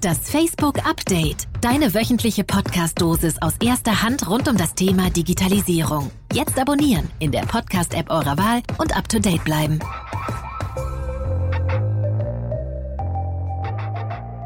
Das 0.00 0.28
Facebook 0.28 0.84
Update. 0.84 1.46
Deine 1.60 1.94
wöchentliche 1.94 2.42
Podcast-Dosis 2.42 3.40
aus 3.40 3.54
erster 3.62 4.02
Hand 4.02 4.28
rund 4.28 4.48
um 4.48 4.56
das 4.56 4.74
Thema 4.74 5.08
Digitalisierung. 5.10 6.10
Jetzt 6.32 6.58
abonnieren 6.58 7.08
in 7.20 7.30
der 7.30 7.42
Podcast-App 7.42 8.10
eurer 8.10 8.36
Wahl 8.36 8.62
und 8.78 8.96
up 8.96 9.08
to 9.08 9.20
date 9.20 9.44
bleiben. 9.44 9.78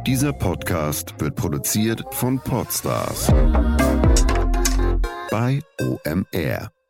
Dieser 0.07 0.33
Podcast 0.33 1.15
wird 1.19 1.37
produziert 1.37 2.05
von 2.11 2.39
Podstars 2.41 3.33
bei 5.33 5.63
OMR. 5.81 6.82